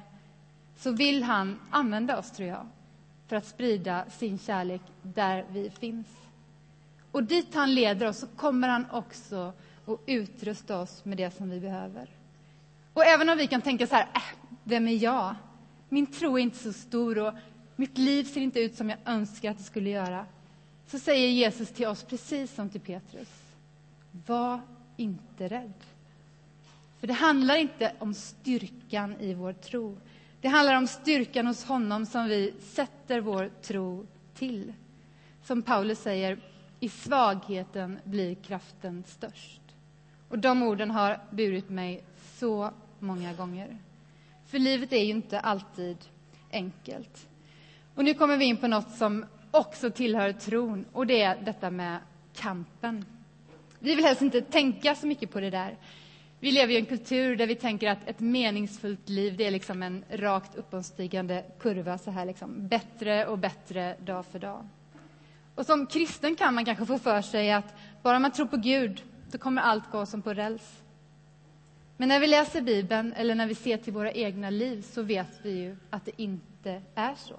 så 0.78 0.92
vill 0.92 1.24
han 1.24 1.60
använda 1.70 2.20
oss, 2.20 2.32
tror 2.32 2.50
jag, 2.50 2.68
för 3.28 3.36
att 3.36 3.46
sprida 3.46 4.06
sin 4.10 4.40
kärlek 4.40 4.82
där 5.02 5.46
vi 5.52 5.70
finns. 5.70 6.08
Och 7.12 7.24
dit 7.24 7.56
han 7.56 7.76
leder 7.76 8.08
oss 8.08 8.20
så 8.20 8.28
kommer 8.28 8.68
han 8.68 8.86
också 8.92 9.54
att 9.86 10.00
utrusta 10.06 10.80
oss 10.80 11.06
med 11.06 11.18
det 11.18 11.32
som 11.32 11.50
vi 11.50 11.60
behöver. 11.60 12.10
Och 12.94 13.06
även 13.06 13.30
om 13.30 13.38
vi 13.38 13.48
kan 13.48 13.62
tänka 13.62 13.88
så 13.88 13.96
här, 13.96 14.08
äh, 14.16 14.22
vem 14.64 14.88
är 14.88 15.04
jag? 15.04 15.36
Min 15.90 16.08
tro 16.08 16.38
är 16.38 16.42
inte 16.42 16.58
så 16.58 16.74
stor 16.74 17.18
och 17.18 17.34
mitt 17.76 17.98
liv 17.98 18.24
ser 18.24 18.42
inte 18.42 18.60
ut 18.60 18.76
som 18.76 18.90
jag 18.90 19.00
önskar 19.06 19.52
att 19.52 19.58
det 19.58 19.64
skulle 19.64 19.90
göra. 19.90 20.26
Så 20.88 21.00
säger 21.00 21.30
Jesus 21.30 21.70
till 21.70 21.88
oss, 21.88 22.04
precis 22.04 22.54
som 22.54 22.70
till 22.70 22.82
Petrus, 22.82 23.30
var 24.26 24.62
inte 24.98 25.48
rädd. 25.48 25.74
För 27.00 27.08
det 27.08 27.14
handlar 27.14 27.56
inte 27.56 27.94
om 28.00 28.14
styrkan 28.14 29.16
i 29.20 29.34
vår 29.34 29.54
tro. 29.54 29.98
Det 30.42 30.48
handlar 30.48 30.76
om 30.76 30.88
styrkan 30.88 31.48
hos 31.48 31.64
honom 31.64 32.06
som 32.06 32.26
vi 32.26 32.54
sätter 32.60 33.22
vår 33.22 33.52
tro 33.62 34.06
till. 34.34 34.74
Som 35.44 35.62
Paulus 35.62 36.00
säger, 36.00 36.40
i 36.80 36.90
svagheten 36.90 38.00
blir 38.04 38.36
kraften 38.36 39.04
störst. 39.08 39.62
Och 40.30 40.40
de 40.40 40.64
orden 40.64 40.92
har 40.92 41.20
burit 41.32 41.70
mig 41.70 42.04
så 42.38 42.72
många 43.00 43.34
gånger. 43.34 43.78
För 44.50 44.60
livet 44.60 44.94
är 44.94 45.04
ju 45.04 45.12
inte 45.12 45.40
alltid 45.40 45.98
enkelt. 46.52 47.28
Och 47.96 48.04
nu 48.04 48.14
kommer 48.14 48.38
vi 48.38 48.46
in 48.46 48.58
på 48.58 48.68
något 48.68 48.92
som 48.92 49.26
också 49.52 49.92
tillhör 49.92 50.32
tron, 50.32 50.86
och 50.94 51.08
det 51.08 51.22
är 51.22 51.42
detta 51.42 51.70
med 51.70 52.00
kampen. 52.36 53.06
Vi 53.80 53.96
vill 53.96 54.06
helst 54.06 54.22
inte 54.22 54.42
tänka 54.42 54.96
så 54.96 55.08
mycket 55.08 55.32
på 55.32 55.40
det 55.40 55.50
där. 55.50 55.78
Vi 56.40 56.52
lever 56.52 56.74
i 56.74 56.78
en 56.78 56.86
kultur 56.86 57.36
där 57.36 57.48
vi 57.48 57.56
tänker 57.56 57.90
att 57.90 58.08
ett 58.08 58.20
meningsfullt 58.20 59.10
liv 59.10 59.38
det 59.38 59.46
är 59.46 59.52
liksom 59.52 59.84
en 59.84 60.04
rakt 60.10 60.56
uppåtstigande 60.56 61.44
kurva, 61.60 61.98
så 61.98 62.12
här 62.12 62.26
liksom. 62.26 62.68
bättre 62.68 63.26
och 63.26 63.38
bättre 63.38 63.96
dag 64.06 64.26
för 64.26 64.40
dag. 64.40 64.68
Och 65.56 65.66
som 65.66 65.86
kristen 65.86 66.36
kan 66.36 66.54
man 66.54 66.66
kanske 66.66 66.86
få 66.86 66.98
för 66.98 67.22
sig 67.22 67.52
att 67.52 67.76
bara 68.02 68.20
man 68.20 68.32
tror 68.32 68.46
på 68.46 68.58
Gud, 68.58 69.04
då 69.32 69.38
kommer 69.38 69.62
allt 69.62 69.92
gå 69.92 70.06
som 70.06 70.22
på 70.22 70.34
räls. 70.34 70.82
Men 72.00 72.10
när 72.10 72.20
vi 72.20 72.28
läser 72.28 72.62
Bibeln 72.62 73.14
eller 73.14 73.36
när 73.36 73.48
vi 73.48 73.56
ser 73.56 73.78
till 73.78 73.94
våra 73.94 74.12
egna 74.12 74.50
liv 74.50 74.82
så 74.82 75.02
vet 75.02 75.40
vi 75.44 75.52
ju 75.52 75.78
att 75.90 76.06
det 76.06 76.22
inte 76.22 76.82
är 76.96 77.16
så. 77.16 77.36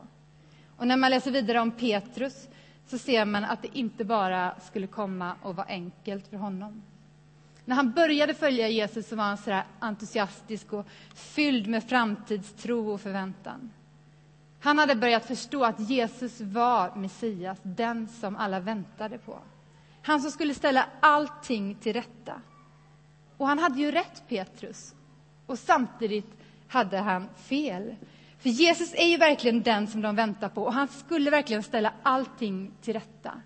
Och 0.77 0.87
när 0.87 0.96
man 0.96 1.11
läser 1.11 1.31
vidare 1.31 1.61
om 1.61 1.70
Petrus 1.70 2.49
så 2.87 2.99
ser 2.99 3.25
man 3.25 3.44
att 3.44 3.62
det 3.62 3.79
inte 3.79 4.05
bara 4.05 4.61
skulle 4.61 4.87
komma 4.87 5.35
och 5.42 5.57
vara 5.57 5.66
enkelt 5.66 6.27
för 6.27 6.37
honom. 6.37 6.83
När 7.64 7.77
han 7.77 7.92
började 7.92 8.35
följa 8.35 8.68
Jesus 8.68 9.09
så 9.09 9.16
var 9.16 9.25
han 9.25 9.38
så 9.38 9.61
entusiastisk 9.79 10.73
och 10.73 10.87
fylld 11.14 11.66
med 11.66 11.85
framtidstro 11.85 12.90
och 12.92 13.01
förväntan. 13.01 13.70
Han 14.61 14.79
hade 14.79 14.94
börjat 14.94 15.27
förstå 15.27 15.64
att 15.64 15.90
Jesus 15.90 16.40
var 16.40 16.96
Messias, 16.96 17.59
den 17.62 18.09
som 18.09 18.37
alla 18.37 18.61
väntade 18.61 19.18
på. 19.18 19.38
Han 20.03 20.20
som 20.20 20.31
skulle 20.31 20.55
ställa 20.55 20.87
allting 21.01 21.75
till 21.75 21.92
rätta. 21.92 22.40
Och 23.40 23.46
han 23.46 23.59
hade 23.59 23.79
ju 23.79 23.90
rätt, 23.90 24.22
Petrus. 24.29 24.94
Och 25.46 25.59
samtidigt 25.59 26.26
hade 26.68 26.98
han 26.98 27.29
fel. 27.37 27.96
För 28.38 28.48
Jesus 28.48 28.94
är 28.94 29.07
ju 29.07 29.16
verkligen 29.16 29.62
den 29.62 29.87
som 29.87 30.00
de 30.03 30.16
väntar 30.16 30.48
på 30.48 30.62
och 30.62 30.72
han 30.72 30.88
skulle 30.88 31.31
verkligen 31.31 31.62
ställa 31.62 31.92
allting 32.03 32.72
till 32.81 32.94
rätta. 32.94 33.42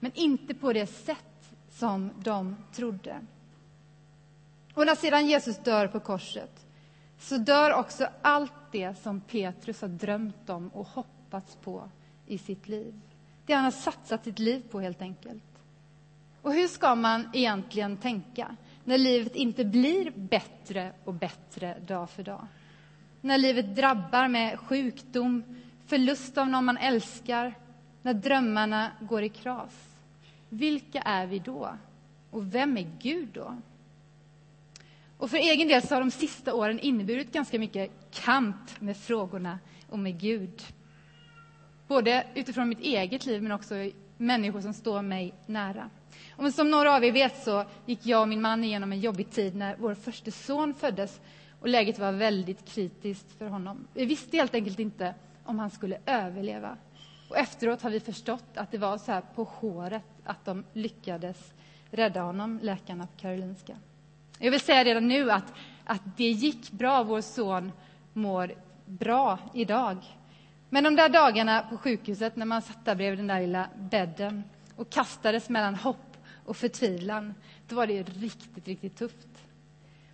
Men 0.00 0.12
inte 0.14 0.54
på 0.54 0.72
det 0.72 0.86
sätt 0.86 1.54
som 1.70 2.10
de 2.18 2.56
trodde. 2.72 3.20
Och 4.74 4.86
när 4.86 4.94
sedan 4.94 5.26
Jesus 5.26 5.58
dör 5.58 5.88
på 5.88 6.00
korset 6.00 6.66
så 7.18 7.36
dör 7.36 7.72
också 7.72 8.08
allt 8.22 8.72
det 8.72 8.94
som 9.02 9.20
Petrus 9.20 9.80
har 9.80 9.88
drömt 9.88 10.50
om 10.50 10.68
och 10.68 10.86
hoppats 10.86 11.56
på 11.56 11.90
i 12.26 12.38
sitt 12.38 12.68
liv. 12.68 13.00
Det 13.46 13.54
han 13.54 13.64
har 13.64 13.70
satsat 13.70 14.24
sitt 14.24 14.38
liv 14.38 14.62
på, 14.70 14.80
helt 14.80 15.02
enkelt. 15.02 15.42
Och 16.42 16.52
hur 16.52 16.68
ska 16.68 16.94
man 16.94 17.30
egentligen 17.32 17.96
tänka 17.96 18.56
när 18.86 18.98
livet 18.98 19.36
inte 19.36 19.64
blir 19.64 20.10
bättre 20.10 20.92
och 21.04 21.14
bättre 21.14 21.76
dag 21.86 22.10
för 22.10 22.22
dag? 22.22 22.46
När 23.20 23.38
livet 23.38 23.76
drabbar 23.76 24.28
med 24.28 24.58
sjukdom, 24.58 25.42
förlust 25.86 26.38
av 26.38 26.48
någon 26.48 26.64
man 26.64 26.76
älskar, 26.76 27.54
när 28.02 28.14
drömmarna 28.14 28.90
går 29.00 29.22
i 29.22 29.28
kras. 29.28 29.88
Vilka 30.48 31.00
är 31.00 31.26
vi 31.26 31.38
då? 31.38 31.68
Och 32.30 32.54
vem 32.54 32.76
är 32.76 32.86
Gud 32.98 33.28
då? 33.32 33.56
Och 35.18 35.30
för 35.30 35.36
egen 35.36 35.68
del 35.68 35.82
så 35.82 35.94
har 35.94 36.00
de 36.00 36.10
sista 36.10 36.54
åren 36.54 36.80
inneburit 36.80 37.32
ganska 37.32 37.58
mycket 37.58 37.90
kamp 38.10 38.80
med 38.80 38.96
frågorna 38.96 39.58
och 39.90 39.98
med 39.98 40.20
Gud. 40.20 40.62
Både 41.88 42.26
utifrån 42.34 42.68
mitt 42.68 42.80
eget 42.80 43.26
liv 43.26 43.42
men 43.42 43.52
också 43.52 43.74
människor 44.16 44.60
som 44.60 44.74
står 44.74 45.02
mig 45.02 45.34
nära. 45.46 45.90
Och 46.36 46.54
som 46.54 46.70
några 46.70 46.96
av 46.96 47.04
er 47.04 47.12
vet 47.12 47.42
så 47.44 47.64
gick 47.86 48.06
jag 48.06 48.20
och 48.20 48.28
min 48.28 48.42
man 48.42 48.64
igenom 48.64 48.92
en 48.92 49.00
jobbig 49.00 49.30
tid 49.30 49.56
när 49.56 49.76
vår 49.76 49.94
första 49.94 50.30
son 50.30 50.74
föddes 50.74 51.20
och 51.60 51.68
läget 51.68 51.98
var 51.98 52.12
väldigt 52.12 52.64
kritiskt 52.64 53.38
för 53.38 53.46
honom. 53.46 53.88
Vi 53.94 54.04
visste 54.04 54.36
helt 54.36 54.54
enkelt 54.54 54.78
inte 54.78 55.14
om 55.44 55.58
han 55.58 55.70
skulle 55.70 55.98
överleva. 56.06 56.76
Och 57.30 57.38
efteråt 57.38 57.82
har 57.82 57.90
vi 57.90 58.00
förstått 58.00 58.44
att 58.54 58.70
det 58.70 58.78
var 58.78 58.98
så 58.98 59.12
här 59.12 59.22
på 59.34 59.44
håret 59.44 60.04
att 60.24 60.44
de 60.44 60.64
lyckades 60.72 61.54
rädda 61.90 62.22
honom, 62.22 62.58
läkarna 62.62 63.06
på 63.06 63.20
Karolinska. 63.20 63.76
Jag 64.38 64.50
vill 64.50 64.60
säga 64.60 64.84
redan 64.84 65.08
nu 65.08 65.30
att, 65.30 65.52
att 65.84 66.16
det 66.16 66.30
gick 66.30 66.70
bra. 66.70 67.02
Vår 67.02 67.20
son 67.20 67.72
mår 68.12 68.52
bra 68.84 69.38
idag. 69.54 69.96
Men 70.68 70.84
de 70.84 70.96
där 70.96 71.08
dagarna 71.08 71.62
på 71.62 71.76
sjukhuset 71.76 72.36
när 72.36 72.46
man 72.46 72.62
satt 72.62 72.84
där 72.84 72.94
bredvid 72.94 73.18
den 73.18 73.26
där 73.26 73.40
lilla 73.40 73.68
bädden 73.76 74.44
och 74.76 74.90
kastades 74.90 75.48
mellan 75.48 75.74
hopp 75.74 76.05
och 76.46 76.56
förtvivlan, 76.56 77.34
då 77.68 77.76
var 77.76 77.86
det 77.86 78.02
riktigt, 78.02 78.68
riktigt 78.68 78.96
tufft. 78.96 79.28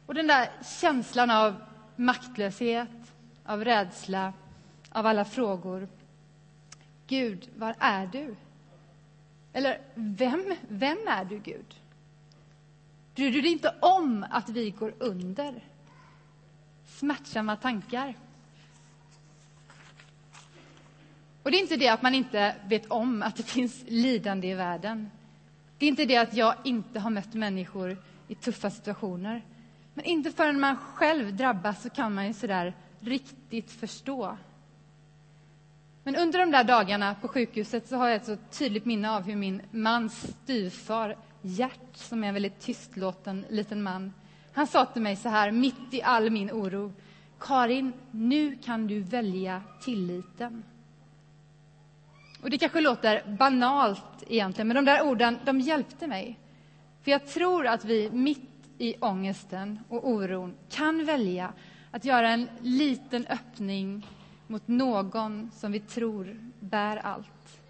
Och 0.06 0.14
den 0.14 0.26
där 0.26 0.50
känslan 0.80 1.30
av 1.30 1.56
maktlöshet, 1.96 2.88
av 3.44 3.64
rädsla, 3.64 4.32
av 4.90 5.06
alla 5.06 5.24
frågor. 5.24 5.88
Gud, 7.06 7.48
var 7.56 7.76
är 7.78 8.06
du? 8.06 8.36
Eller 9.52 9.80
vem, 9.94 10.54
vem 10.68 10.98
är 11.08 11.24
du, 11.24 11.38
Gud? 11.38 11.74
Bryr 13.14 13.32
du 13.32 13.40
dig 13.40 13.52
inte 13.52 13.74
om 13.80 14.26
att 14.30 14.48
vi 14.48 14.70
går 14.70 14.94
under? 14.98 15.64
Smärtsamma 16.86 17.56
tankar. 17.56 18.14
Och 21.42 21.50
det 21.50 21.56
är 21.56 21.62
inte 21.62 21.76
det 21.76 21.88
att 21.88 22.02
man 22.02 22.14
inte 22.14 22.56
vet 22.66 22.86
om 22.86 23.22
att 23.22 23.36
det 23.36 23.42
finns 23.42 23.84
lidande 23.86 24.48
i 24.48 24.54
världen. 24.54 25.10
Det 25.82 25.86
är 25.86 25.88
inte 25.88 26.04
det 26.04 26.16
att 26.16 26.34
jag 26.34 26.54
inte 26.64 27.00
har 27.00 27.10
mött 27.10 27.34
människor 27.34 27.96
i 28.28 28.34
tuffa 28.34 28.70
situationer. 28.70 29.42
Men 29.94 30.04
inte 30.04 30.30
förrän 30.30 30.60
man 30.60 30.76
själv 30.76 31.36
drabbas 31.36 31.82
så 31.82 31.90
kan 31.90 32.14
man 32.14 32.26
ju 32.26 32.32
sådär 32.32 32.74
riktigt 33.00 33.70
förstå. 33.70 34.36
Men 36.04 36.16
under 36.16 36.38
de 36.38 36.50
där 36.50 36.64
dagarna 36.64 37.14
på 37.14 37.28
sjukhuset 37.28 37.88
så 37.88 37.96
har 37.96 38.08
jag 38.08 38.16
ett 38.16 38.26
så 38.26 38.36
tydligt 38.50 38.84
minne 38.84 39.10
av 39.10 39.22
hur 39.22 39.36
min 39.36 39.62
mans 39.70 40.36
styvfar 40.42 41.16
Gert, 41.40 41.96
som 41.96 42.24
är 42.24 42.28
en 42.28 42.34
väldigt 42.34 42.60
tystlåten 42.60 43.44
liten 43.48 43.82
man, 43.82 44.12
han 44.52 44.66
sa 44.66 44.86
till 44.86 45.02
mig 45.02 45.16
så 45.16 45.28
här, 45.28 45.50
mitt 45.50 45.94
i 45.94 46.02
all 46.02 46.30
min 46.30 46.50
oro. 46.50 46.92
Karin, 47.38 47.92
nu 48.10 48.56
kan 48.64 48.86
du 48.86 49.00
välja 49.00 49.62
tilliten. 49.80 50.64
Och 52.42 52.50
det 52.50 52.58
kanske 52.58 52.80
låter 52.80 53.22
banalt 53.38 54.24
egentligen, 54.28 54.68
men 54.68 54.74
de 54.74 54.84
där 54.84 55.02
orden, 55.02 55.38
de 55.44 55.60
hjälpte 55.60 56.06
mig. 56.06 56.38
För 57.02 57.10
jag 57.10 57.26
tror 57.26 57.66
att 57.66 57.84
vi 57.84 58.10
mitt 58.10 58.50
i 58.78 58.94
ångesten 59.00 59.78
och 59.88 60.08
oron 60.08 60.54
kan 60.70 61.04
välja 61.04 61.52
att 61.90 62.04
göra 62.04 62.30
en 62.30 62.48
liten 62.60 63.26
öppning 63.26 64.06
mot 64.46 64.68
någon 64.68 65.50
som 65.54 65.72
vi 65.72 65.80
tror 65.80 66.36
bär 66.60 66.96
allt. 66.96 67.60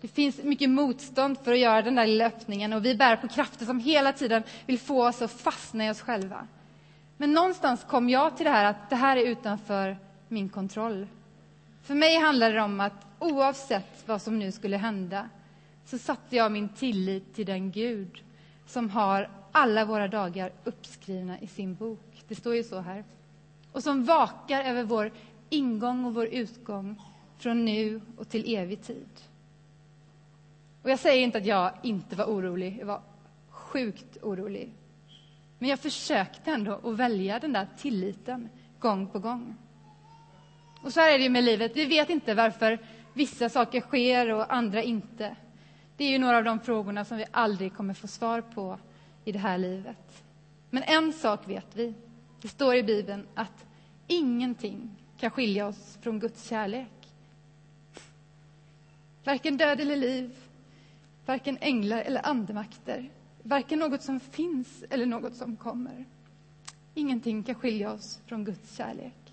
Det 0.00 0.08
finns 0.08 0.42
mycket 0.42 0.70
motstånd 0.70 1.38
för 1.44 1.52
att 1.52 1.58
göra 1.58 1.82
den 1.82 1.94
där 1.94 2.06
lilla 2.06 2.26
öppningen 2.26 2.72
och 2.72 2.84
vi 2.84 2.94
bär 2.94 3.16
på 3.16 3.28
krafter 3.28 3.66
som 3.66 3.80
hela 3.80 4.12
tiden 4.12 4.42
vill 4.66 4.78
få 4.78 5.08
oss 5.08 5.22
att 5.22 5.30
fastna 5.30 5.86
i 5.86 5.90
oss 5.90 6.00
själva. 6.00 6.46
Men 7.16 7.32
någonstans 7.32 7.84
kom 7.84 8.08
jag 8.08 8.36
till 8.36 8.44
det 8.44 8.50
här 8.50 8.64
att 8.64 8.90
det 8.90 8.96
här 8.96 9.16
är 9.16 9.26
utanför 9.26 9.96
min 10.28 10.48
kontroll. 10.48 11.06
För 11.82 11.94
mig 11.94 12.16
handlar 12.20 12.52
det 12.52 12.62
om 12.62 12.80
att 12.80 13.05
oavsett 13.18 14.08
vad 14.08 14.22
som 14.22 14.38
nu 14.38 14.52
skulle 14.52 14.76
hända 14.76 15.28
så 15.84 15.98
satte 15.98 16.36
jag 16.36 16.52
min 16.52 16.68
tillit 16.68 17.34
till 17.34 17.46
den 17.46 17.70
Gud 17.70 18.22
som 18.66 18.90
har 18.90 19.30
alla 19.52 19.84
våra 19.84 20.08
dagar 20.08 20.52
uppskrivna 20.64 21.40
i 21.40 21.46
sin 21.46 21.74
bok. 21.74 22.24
Det 22.28 22.34
står 22.34 22.54
ju 22.54 22.64
så 22.64 22.80
här. 22.80 23.04
Och 23.72 23.82
som 23.82 24.04
vakar 24.04 24.64
över 24.64 24.82
vår 24.82 25.12
ingång 25.48 26.04
och 26.04 26.14
vår 26.14 26.26
utgång 26.26 27.02
från 27.38 27.64
nu 27.64 28.00
och 28.16 28.28
till 28.28 28.54
evig 28.56 28.82
tid. 28.82 29.08
Och 30.82 30.90
jag 30.90 30.98
säger 30.98 31.24
inte 31.24 31.38
att 31.38 31.46
jag 31.46 31.72
inte 31.82 32.16
var 32.16 32.24
orolig. 32.24 32.76
Jag 32.80 32.86
var 32.86 33.02
sjukt 33.48 34.16
orolig. 34.22 34.72
Men 35.58 35.68
jag 35.68 35.80
försökte 35.80 36.50
ändå 36.50 36.80
att 36.84 36.96
välja 36.96 37.38
den 37.38 37.52
där 37.52 37.68
tilliten 37.78 38.48
gång 38.78 39.06
på 39.06 39.18
gång. 39.18 39.56
Och 40.82 40.92
så 40.92 41.00
här 41.00 41.14
är 41.14 41.18
det 41.18 41.28
med 41.28 41.44
livet. 41.44 41.76
Vi 41.76 41.84
vet 41.84 42.10
inte 42.10 42.34
varför 42.34 42.78
vissa 43.16 43.48
saker 43.48 43.80
sker 43.80 44.32
och 44.32 44.54
andra 44.54 44.82
inte. 44.82 45.36
Det 45.96 46.04
är 46.04 46.08
ju 46.08 46.18
några 46.18 46.36
av 46.36 46.44
de 46.44 46.60
frågorna 46.60 47.04
som 47.04 47.18
vi 47.18 47.24
aldrig 47.30 47.74
kommer 47.74 47.94
få 47.94 48.06
svar 48.06 48.40
på 48.40 48.78
i 49.24 49.32
det 49.32 49.38
här 49.38 49.58
livet. 49.58 50.24
Men 50.70 50.82
en 50.82 51.12
sak 51.12 51.48
vet 51.48 51.76
vi. 51.76 51.94
Det 52.40 52.48
står 52.48 52.74
i 52.74 52.82
Bibeln 52.82 53.26
att 53.34 53.66
ingenting 54.06 54.90
kan 55.18 55.30
skilja 55.30 55.66
oss 55.66 55.98
från 56.00 56.20
Guds 56.20 56.48
kärlek. 56.48 57.12
Varken 59.24 59.56
död 59.56 59.80
eller 59.80 59.96
liv, 59.96 60.36
varken 61.26 61.58
änglar 61.60 61.98
eller 61.98 62.26
andemakter, 62.26 63.10
varken 63.42 63.78
något 63.78 64.02
som 64.02 64.20
finns 64.20 64.84
eller 64.90 65.06
något 65.06 65.36
som 65.36 65.56
kommer. 65.56 66.04
Ingenting 66.94 67.42
kan 67.42 67.54
skilja 67.54 67.92
oss 67.92 68.20
från 68.26 68.44
Guds 68.44 68.76
kärlek. 68.76 69.25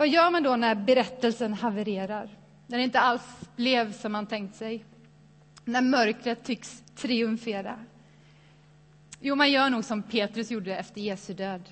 Vad 0.00 0.08
gör 0.08 0.30
man 0.30 0.42
då 0.42 0.56
när 0.56 0.74
berättelsen 0.74 1.54
havererar? 1.54 2.28
När 2.66 2.78
det 2.78 2.84
inte 2.84 3.00
alls 3.00 3.22
blev 3.56 3.92
som 3.92 4.12
man 4.12 4.26
tänkt 4.26 4.56
sig? 4.56 4.84
När 5.64 5.82
mörkret 5.82 6.44
tycks 6.44 6.82
triumfera? 6.94 7.78
Jo, 9.20 9.34
man 9.34 9.50
gör 9.50 9.70
nog 9.70 9.84
som 9.84 10.02
Petrus 10.02 10.50
gjorde 10.50 10.76
efter 10.76 11.00
Jesu 11.00 11.34
död. 11.34 11.62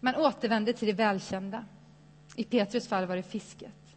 Man 0.00 0.14
återvänder 0.14 0.72
till 0.72 0.86
det 0.86 0.92
välkända. 0.92 1.64
I 2.36 2.44
Petrus 2.44 2.88
fall 2.88 3.06
var 3.06 3.16
det 3.16 3.22
fisket. 3.22 3.96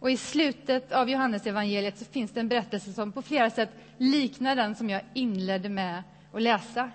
Och 0.00 0.10
I 0.10 0.16
slutet 0.16 0.92
av 0.92 1.10
Johannes 1.10 1.46
evangeliet 1.46 1.98
så 1.98 2.04
finns 2.04 2.30
det 2.30 2.40
en 2.40 2.48
berättelse 2.48 2.92
som 2.92 3.12
på 3.12 3.22
flera 3.22 3.50
sätt 3.50 3.70
liknar 3.96 4.56
den 4.56 4.74
som 4.74 4.90
jag 4.90 5.02
inledde 5.14 5.68
med 5.68 6.02
att 6.32 6.42
läsa. 6.42 6.90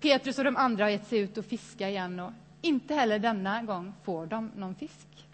Petrus 0.00 0.38
och 0.38 0.44
de 0.44 0.56
andra 0.56 0.84
har 0.84 0.90
gett 0.90 1.08
sig 1.08 1.18
ut 1.18 1.38
och 1.38 1.44
fiska 1.44 1.88
igen 1.88 2.20
och 2.20 2.32
inte 2.66 2.94
heller 2.94 3.18
denna 3.18 3.62
gång 3.62 3.92
får 4.02 4.26
de 4.26 4.50
någon 4.56 4.74
fisk. 4.74 5.26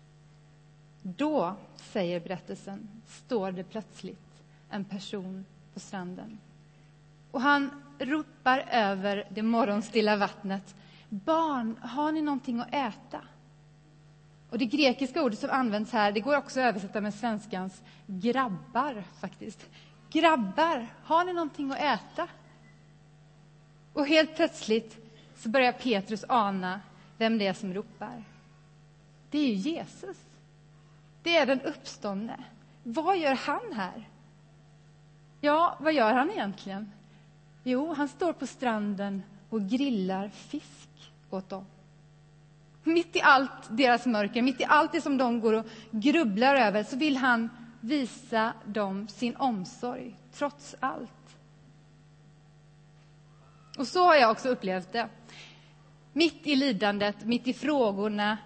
Då, 1.02 1.54
säger 1.76 2.20
berättelsen, 2.20 2.88
står 3.06 3.52
det 3.52 3.64
plötsligt 3.64 4.42
en 4.70 4.84
person 4.84 5.44
på 5.74 5.80
stranden. 5.80 6.38
Och 7.30 7.40
han 7.40 7.70
ropar 7.98 8.64
över 8.70 9.24
det 9.30 9.42
morgonstilla 9.42 10.16
vattnet. 10.16 10.74
Barn, 11.08 11.76
har 11.82 12.12
ni 12.12 12.22
någonting 12.22 12.60
att 12.60 12.74
äta? 12.74 13.20
Och 14.50 14.58
Det 14.58 14.64
grekiska 14.66 15.22
ordet 15.22 15.38
som 15.38 15.50
används 15.50 15.92
här 15.92 16.12
det 16.12 16.20
går 16.20 16.36
också 16.36 16.60
att 16.60 16.66
översätta 16.66 17.00
med 17.00 17.14
svenskans 17.14 17.82
grabbar. 18.06 19.04
faktiskt. 19.20 19.70
Grabbar, 20.10 20.86
har 21.04 21.24
ni 21.24 21.32
någonting 21.32 21.70
att 21.70 21.78
äta? 21.78 22.28
Och 23.92 24.06
helt 24.06 24.36
plötsligt 24.36 24.96
så 25.36 25.48
börjar 25.48 25.72
Petrus 25.72 26.24
ana 26.28 26.80
vem 27.22 27.38
det 27.38 27.46
är 27.46 27.52
som 27.52 27.74
ropar. 27.74 28.24
Det 29.30 29.38
är 29.38 29.46
ju 29.46 29.54
Jesus. 29.54 30.16
Det 31.22 31.36
är 31.36 31.46
den 31.46 31.60
uppståndne. 31.60 32.44
Vad 32.82 33.18
gör 33.18 33.34
han 33.34 33.72
här? 33.72 34.08
Ja, 35.40 35.76
vad 35.80 35.92
gör 35.92 36.12
han 36.12 36.30
egentligen? 36.30 36.92
Jo, 37.62 37.94
han 37.94 38.08
står 38.08 38.32
på 38.32 38.46
stranden 38.46 39.22
och 39.50 39.62
grillar 39.62 40.28
fisk 40.28 41.12
åt 41.30 41.48
dem. 41.48 41.66
Mitt 42.84 43.16
i 43.16 43.20
allt 43.20 43.68
deras 43.70 44.06
mörker, 44.06 44.42
mitt 44.42 44.60
i 44.60 44.64
allt 44.64 44.92
det 44.92 45.00
som 45.00 45.16
de 45.16 45.40
går 45.40 45.52
och 45.52 45.66
grubblar 45.90 46.54
över, 46.54 46.82
så 46.82 46.96
vill 46.96 47.16
han 47.16 47.50
visa 47.80 48.52
dem 48.64 49.08
sin 49.08 49.36
omsorg, 49.36 50.16
trots 50.32 50.74
allt. 50.80 51.36
Och 53.78 53.86
så 53.86 54.04
har 54.04 54.14
jag 54.14 54.30
också 54.30 54.48
upplevt 54.48 54.92
det. 54.92 55.08
Mitt 56.12 56.46
i 56.46 56.56
lidandet, 56.56 57.24
mitt 57.24 57.48
i 57.48 57.52
frågorna 57.52 58.38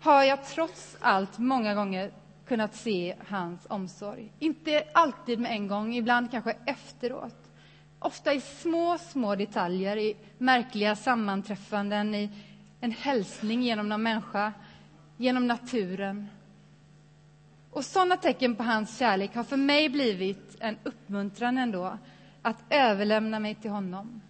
har 0.00 0.24
jag 0.24 0.46
trots 0.46 0.96
allt 1.00 1.38
många 1.38 1.74
gånger 1.74 2.10
kunnat 2.46 2.74
se 2.74 3.14
hans 3.28 3.66
omsorg. 3.70 4.32
Inte 4.38 4.84
alltid 4.94 5.38
med 5.38 5.52
en 5.52 5.68
gång, 5.68 5.94
ibland 5.94 6.30
kanske 6.30 6.56
efteråt. 6.66 7.50
Ofta 7.98 8.34
i 8.34 8.40
små, 8.40 8.98
små 8.98 9.34
detaljer, 9.34 9.96
i 9.96 10.16
märkliga 10.38 10.96
sammanträffanden, 10.96 12.14
i 12.14 12.30
en 12.80 12.92
hälsning 12.92 13.62
genom 13.62 13.88
någon 13.88 14.02
människa, 14.02 14.52
genom 15.16 15.46
naturen. 15.46 16.28
Och 17.70 17.84
sådana 17.84 18.16
tecken 18.16 18.56
på 18.56 18.62
hans 18.62 18.98
kärlek 18.98 19.34
har 19.34 19.44
för 19.44 19.56
mig 19.56 19.88
blivit 19.88 20.56
en 20.60 20.76
uppmuntran 20.84 21.58
ändå 21.58 21.98
att 22.42 22.64
överlämna 22.70 23.38
mig 23.38 23.54
till 23.54 23.70
honom. 23.70 24.20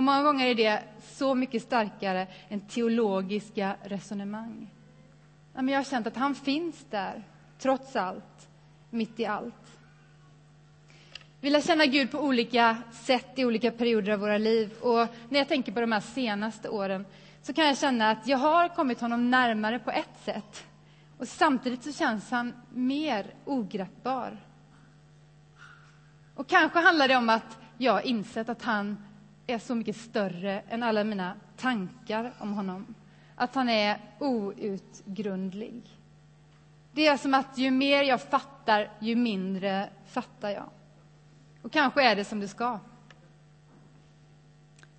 Och 0.00 0.04
många 0.04 0.22
gånger 0.22 0.46
är 0.46 0.54
det 0.54 0.82
så 1.02 1.34
mycket 1.34 1.62
starkare 1.62 2.26
än 2.48 2.60
teologiska 2.60 3.76
resonemang. 3.82 4.70
Men 5.54 5.68
jag 5.68 5.78
har 5.78 5.84
känt 5.84 6.06
att 6.06 6.16
han 6.16 6.34
finns 6.34 6.86
där, 6.90 7.22
trots 7.58 7.96
allt, 7.96 8.48
mitt 8.90 9.20
i 9.20 9.26
allt. 9.26 9.78
Vi 11.40 11.50
lär 11.50 11.60
känna 11.60 11.86
Gud 11.86 12.10
på 12.10 12.18
olika 12.18 12.76
sätt 12.92 13.38
i 13.38 13.44
olika 13.44 13.70
perioder 13.70 14.12
av 14.12 14.20
våra 14.20 14.38
liv. 14.38 14.72
Och 14.80 15.08
när 15.28 15.38
jag 15.38 15.48
tänker 15.48 15.72
på 15.72 15.80
de 15.80 15.92
här 15.92 16.00
senaste 16.00 16.68
åren 16.68 17.06
så 17.42 17.52
kan 17.52 17.66
jag 17.66 17.78
känna 17.78 18.10
att 18.10 18.26
jag 18.26 18.38
har 18.38 18.68
kommit 18.68 19.00
honom 19.00 19.30
närmare 19.30 19.78
på 19.78 19.90
ett 19.90 20.24
sätt. 20.24 20.64
Och 21.18 21.28
samtidigt 21.28 21.82
så 21.82 21.92
känns 21.92 22.30
han 22.30 22.52
mer 22.70 23.34
ogreppbar. 23.44 24.36
Och 26.34 26.48
kanske 26.48 26.78
handlar 26.78 27.08
det 27.08 27.16
om 27.16 27.28
att 27.28 27.58
jag 27.78 27.92
har 27.92 28.06
insett 28.06 28.48
att 28.48 28.62
han 28.62 28.96
är 29.50 29.58
så 29.58 29.74
mycket 29.74 29.96
större 29.96 30.62
än 30.68 30.82
alla 30.82 31.04
mina 31.04 31.34
tankar 31.56 32.32
om 32.38 32.52
honom. 32.52 32.94
att 33.40 33.54
han 33.54 33.68
är 33.68 33.98
outgrundlig. 34.18 35.82
Det 36.92 37.06
är 37.06 37.16
som 37.16 37.34
att 37.34 37.58
ju 37.58 37.70
mer 37.70 38.02
jag 38.02 38.22
fattar, 38.22 38.90
ju 38.98 39.16
mindre 39.16 39.88
fattar 40.06 40.50
jag. 40.50 40.70
Och 41.62 41.72
kanske 41.72 42.10
är 42.10 42.16
det 42.16 42.24
som 42.24 42.40
det 42.40 42.48
ska. 42.48 42.78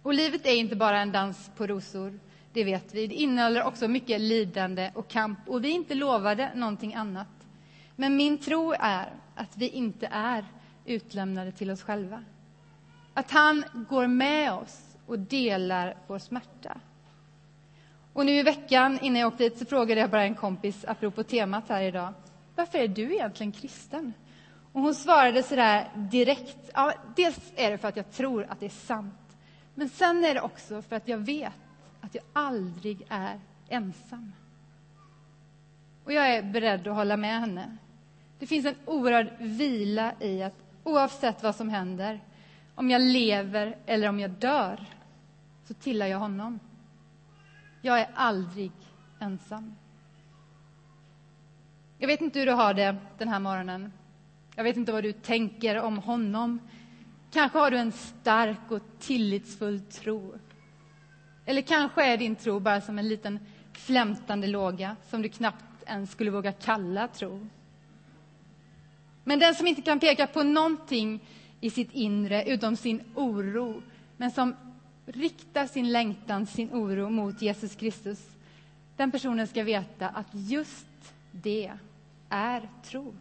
Och 0.04 0.14
livet 0.14 0.46
är 0.46 0.56
inte 0.56 0.76
bara 0.76 1.00
en 1.00 1.12
dans 1.12 1.52
på 1.58 1.68
rosor, 1.68 2.20
det 2.54 2.64
vet 2.64 2.94
vi. 2.94 3.08
Det 3.08 3.16
innehåller 3.16 3.64
också 3.64 3.88
mycket 3.88 4.22
lidande 4.22 4.92
och 4.94 5.08
kamp, 5.08 5.40
och 5.48 5.64
vi 5.64 5.72
är 5.72 5.76
inte 5.76 5.96
lovade 5.96 6.52
någonting 6.56 6.94
annat. 6.94 7.48
Men 7.96 8.16
min 8.16 8.38
tro 8.38 8.74
är 8.80 9.14
att 9.36 9.58
vi 9.58 9.70
inte 9.70 10.08
är 10.12 10.46
utlämnade 10.86 11.52
till 11.52 11.72
oss 11.72 11.84
själva. 11.84 12.24
Att 13.13 13.32
han 13.32 13.63
går 13.89 14.08
med 14.08 14.54
oss 14.54 14.97
och 15.06 15.19
delar 15.19 15.95
vår 16.08 16.19
smärta. 16.19 16.78
Och 18.13 18.26
nu 18.26 18.32
i 18.32 18.43
veckan, 18.43 19.00
innan 19.02 19.21
jag 19.21 19.28
åkte 19.28 19.43
hit, 19.43 19.58
så 19.58 19.65
frågade 19.65 20.02
jag 20.02 20.10
bara 20.10 20.24
en 20.24 20.36
kompis, 20.36 20.86
apropå 20.88 21.24
temat 21.24 21.69
här 21.69 21.82
idag, 21.82 22.13
varför 22.56 22.78
är 22.78 22.88
du 22.88 23.13
egentligen 23.13 23.52
kristen? 23.52 24.13
Och 24.71 24.82
hon 24.82 24.95
svarade 24.95 25.43
sådär 25.43 25.89
direkt, 25.95 26.71
ja, 26.74 26.93
dels 27.15 27.39
är 27.56 27.71
det 27.71 27.78
för 27.78 27.88
att 27.88 27.95
jag 27.95 28.12
tror 28.12 28.45
att 28.50 28.60
det 28.60 28.65
är 28.65 28.69
sant, 28.69 29.38
men 29.76 29.89
sen 29.89 30.26
är 30.26 30.34
det 30.34 30.41
också 30.41 30.82
för 30.82 30.95
att 30.95 31.08
jag 31.08 31.17
vet 31.17 31.54
att 32.02 32.15
jag 32.15 32.24
aldrig 32.34 33.06
är 33.10 33.39
ensam. 33.69 34.34
Och 36.04 36.13
jag 36.13 36.36
är 36.36 36.43
beredd 36.43 36.88
att 36.88 36.95
hålla 36.95 37.17
med 37.17 37.39
henne. 37.39 37.78
Det 38.39 38.47
finns 38.47 38.65
en 38.65 38.76
oerhörd 38.86 39.28
vila 39.39 40.13
i 40.19 40.43
att 40.43 40.56
oavsett 40.84 41.43
vad 41.43 41.56
som 41.56 41.69
händer, 41.69 42.19
om 42.82 42.89
jag 42.89 43.02
lever 43.02 43.78
eller 43.86 44.10
om 44.10 44.20
jag 44.20 44.32
dör, 44.32 44.86
så 45.67 45.74
tillhör 45.74 46.08
jag 46.08 46.20
honom. 46.20 46.60
Jag 47.82 48.00
är 48.00 48.10
aldrig 48.13 48.72
ensam. 49.20 49.76
Jag 51.98 52.08
vet 52.08 52.22
inte 52.22 52.39
hur 52.39 52.46
du 52.46 52.52
har 52.52 52.74
det 52.74 52.96
den 53.17 53.28
här 53.28 53.39
morgonen. 53.39 53.94
Jag 54.56 54.63
vet 54.63 54.78
inte 54.78 54.91
vad 54.91 55.04
du 55.04 55.13
tänker 55.13 55.82
om 55.82 55.98
honom. 55.98 56.60
Kanske 57.32 57.60
har 57.60 57.72
du 57.72 57.78
en 57.78 57.91
stark 57.91 58.72
och 58.72 58.82
tillitsfull 59.00 59.82
tro. 59.82 60.34
Eller 61.46 61.62
kanske 61.62 62.06
är 62.06 62.17
din 62.17 62.36
tro 62.36 62.60
bara 62.60 62.82
som 62.82 63.00
en 63.00 63.08
liten 63.08 63.39
flämtande 63.74 64.48
låga 64.48 64.96
som 65.10 65.22
du 65.22 65.30
knappt 65.30 65.84
ens 65.86 66.12
skulle 66.12 66.32
våga 66.32 66.52
kalla 66.52 67.08
tro. 67.08 67.48
Men 69.24 69.39
den 69.39 69.56
som 69.56 69.67
inte 69.67 69.82
kan 69.82 70.00
peka 70.00 70.28
på 70.28 70.44
någonting 70.44 71.20
i 71.62 71.69
sitt 71.69 71.91
inre 71.91 72.43
utom 72.45 72.76
sin 72.76 73.02
oro, 73.15 73.82
men 74.17 74.32
som 74.32 74.56
riktar 75.06 75.67
sin 75.67 75.91
längtan, 75.91 76.45
sin 76.45 76.74
oro 76.74 77.10
mot 77.10 77.41
Jesus 77.41 77.76
Kristus, 77.76 78.19
den 78.95 79.12
personen 79.12 79.47
ska 79.47 79.63
veta 79.63 80.10
att 80.10 80.28
just 80.32 81.13
det 81.32 81.71
är 82.30 82.69
tro. 82.84 83.13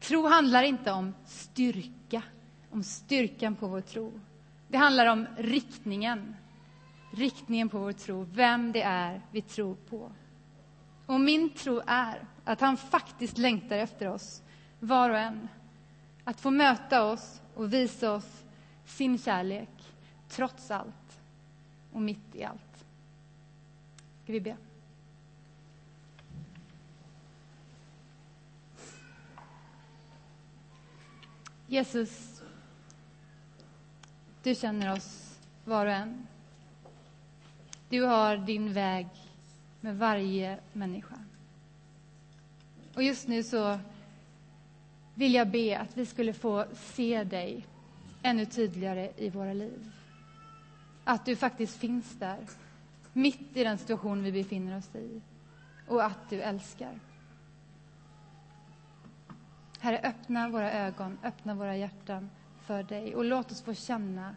Tro 0.00 0.26
handlar 0.26 0.62
inte 0.62 0.92
om 0.92 1.14
styrka, 1.26 2.22
om 2.70 2.82
styrkan 2.82 3.54
på 3.54 3.66
vår 3.66 3.80
tro. 3.80 4.12
Det 4.68 4.76
handlar 4.76 5.06
om 5.06 5.26
riktningen, 5.36 6.36
riktningen 7.10 7.68
på 7.68 7.78
vår 7.78 7.92
tro, 7.92 8.26
vem 8.32 8.72
det 8.72 8.82
är 8.82 9.20
vi 9.32 9.42
tror 9.42 9.74
på. 9.74 10.12
Och 11.06 11.20
min 11.20 11.50
tro 11.50 11.82
är 11.86 12.24
att 12.44 12.60
han 12.60 12.76
faktiskt 12.76 13.38
längtar 13.38 13.78
efter 13.78 14.08
oss, 14.08 14.42
var 14.80 15.10
och 15.10 15.18
en. 15.18 15.48
Att 16.28 16.40
få 16.40 16.50
möta 16.50 17.04
oss 17.04 17.42
och 17.54 17.72
visa 17.72 18.12
oss 18.12 18.44
sin 18.84 19.18
kärlek, 19.18 19.68
trots 20.28 20.70
allt 20.70 21.20
och 21.92 22.02
mitt 22.02 22.34
i 22.34 22.44
allt. 22.44 22.84
Ska 24.22 24.32
vi 24.32 24.40
be? 24.40 24.56
Jesus, 31.66 32.42
du 34.42 34.54
känner 34.54 34.92
oss 34.92 35.38
var 35.64 35.86
och 35.86 35.92
en. 35.92 36.26
Du 37.88 38.02
har 38.02 38.36
din 38.36 38.72
väg 38.72 39.08
med 39.80 39.98
varje 39.98 40.58
människa. 40.72 41.18
Och 42.94 43.02
just 43.02 43.28
nu 43.28 43.42
så 43.42 43.78
vill 45.18 45.34
jag 45.34 45.48
be 45.48 45.78
att 45.78 45.96
vi 45.96 46.06
skulle 46.06 46.32
få 46.32 46.64
se 46.74 47.24
dig 47.24 47.66
ännu 48.22 48.46
tydligare 48.46 49.12
i 49.16 49.30
våra 49.30 49.52
liv. 49.52 49.92
Att 51.04 51.24
du 51.24 51.36
faktiskt 51.36 51.76
finns 51.76 52.18
där, 52.18 52.38
mitt 53.12 53.56
i 53.56 53.64
den 53.64 53.78
situation 53.78 54.22
vi 54.22 54.32
befinner 54.32 54.78
oss 54.78 54.94
i, 54.94 55.20
och 55.88 56.04
att 56.04 56.30
du 56.30 56.40
älskar. 56.40 57.00
Herre, 59.80 59.98
öppna 59.98 60.48
våra 60.48 60.72
ögon, 60.72 61.18
öppna 61.22 61.54
våra 61.54 61.76
hjärtan 61.76 62.30
för 62.60 62.82
dig 62.82 63.14
och 63.14 63.24
låt 63.24 63.52
oss 63.52 63.62
få 63.62 63.74
känna 63.74 64.34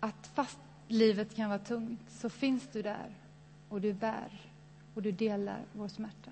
att 0.00 0.26
fast 0.34 0.58
livet 0.88 1.36
kan 1.36 1.48
vara 1.48 1.58
tungt 1.58 2.10
så 2.10 2.28
finns 2.30 2.68
du 2.72 2.82
där 2.82 3.14
och 3.68 3.80
du 3.80 3.92
bär 3.92 4.40
och 4.94 5.02
du 5.02 5.12
delar 5.12 5.64
vår 5.72 5.88
smärta. 5.88 6.30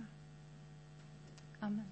Amen. 1.61 1.92